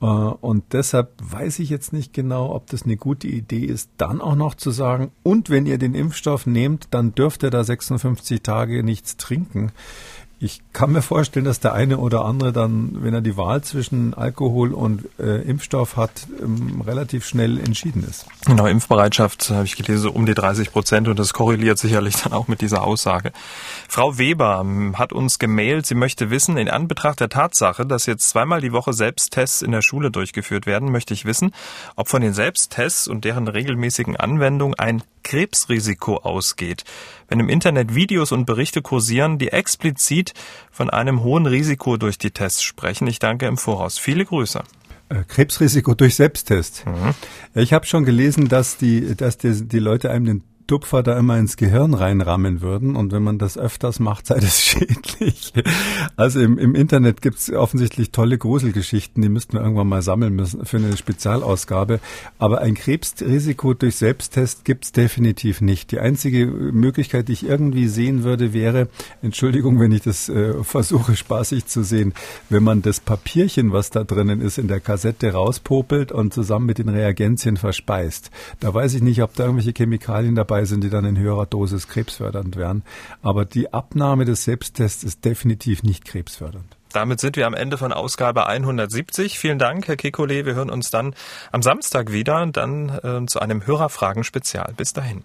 [0.01, 4.21] Äh, und deshalb weiß ich jetzt nicht genau, ob das eine gute Idee ist, dann
[4.21, 8.41] auch noch zu sagen, und wenn ihr den Impfstoff nehmt, dann dürft ihr da 56
[8.41, 9.71] Tage nichts trinken.
[10.43, 14.15] Ich kann mir vorstellen, dass der eine oder andere dann, wenn er die Wahl zwischen
[14.15, 18.25] Alkohol und äh, Impfstoff hat, ähm, relativ schnell entschieden ist.
[18.47, 22.47] Genau, Impfbereitschaft habe ich gelesen, um die 30 Prozent und das korreliert sicherlich dann auch
[22.47, 23.33] mit dieser Aussage.
[23.87, 24.65] Frau Weber
[24.95, 28.93] hat uns gemailt, sie möchte wissen, in Anbetracht der Tatsache, dass jetzt zweimal die Woche
[28.93, 31.53] Selbsttests in der Schule durchgeführt werden, möchte ich wissen,
[31.95, 36.83] ob von den Selbsttests und deren regelmäßigen Anwendung ein Krebsrisiko ausgeht,
[37.27, 40.30] wenn im Internet Videos und Berichte kursieren, die explizit
[40.71, 43.07] von einem hohen Risiko durch die Tests sprechen.
[43.07, 43.97] Ich danke im Voraus.
[43.97, 44.63] Viele Grüße.
[45.09, 46.85] Äh, Krebsrisiko durch Selbsttest.
[46.85, 47.13] Mhm.
[47.53, 51.37] Ich habe schon gelesen, dass die, dass die, die Leute einem den Tupfer da immer
[51.37, 55.53] ins Gehirn reinrammen würden und wenn man das öfters macht, sei das schädlich.
[56.15, 60.65] Also im, im Internet gibt's offensichtlich tolle Gruselgeschichten, die müssten wir irgendwann mal sammeln müssen
[60.65, 61.99] für eine Spezialausgabe.
[62.39, 65.91] Aber ein Krebsrisiko durch Selbsttest gibt's definitiv nicht.
[65.91, 68.87] Die einzige Möglichkeit, die ich irgendwie sehen würde, wäre,
[69.21, 72.13] Entschuldigung, wenn ich das äh, versuche spaßig zu sehen,
[72.49, 76.77] wenn man das Papierchen, was da drinnen ist, in der Kassette rauspopelt und zusammen mit
[76.77, 78.31] den Reagenzien verspeist.
[78.59, 81.45] Da weiß ich nicht, ob da irgendwelche Chemikalien dabei dabei sind, die dann in höherer
[81.45, 82.83] Dosis krebsfördernd wären.
[83.21, 86.77] Aber die Abnahme des Selbsttests ist definitiv nicht krebsfördernd.
[86.91, 89.39] Damit sind wir am Ende von Ausgabe 170.
[89.39, 90.45] Vielen Dank, Herr Kekole.
[90.45, 91.15] Wir hören uns dann
[91.53, 94.73] am Samstag wieder, dann äh, zu einem Hörerfragen-Spezial.
[94.75, 95.23] Bis dahin.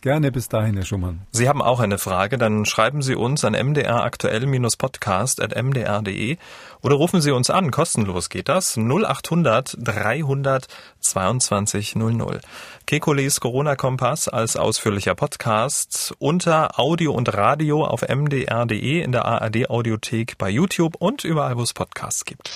[0.00, 1.22] Gerne bis dahin, Herr Schumann.
[1.32, 6.36] Sie haben auch eine Frage, dann schreiben Sie uns an mdraktuell-podcast.mdr.de
[6.82, 10.68] oder rufen Sie uns an, kostenlos geht das, 0800 300
[11.00, 12.40] 22 00.
[12.88, 20.48] Kekules Corona-Kompass als ausführlicher Podcast unter Audio und Radio auf mdr.de in der ARD-Audiothek bei
[20.48, 22.50] YouTube und überall, wo es Podcasts gibt.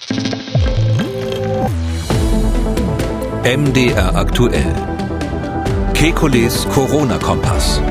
[3.44, 4.74] MDR aktuell
[5.92, 7.82] Kekules Corona-Kompass.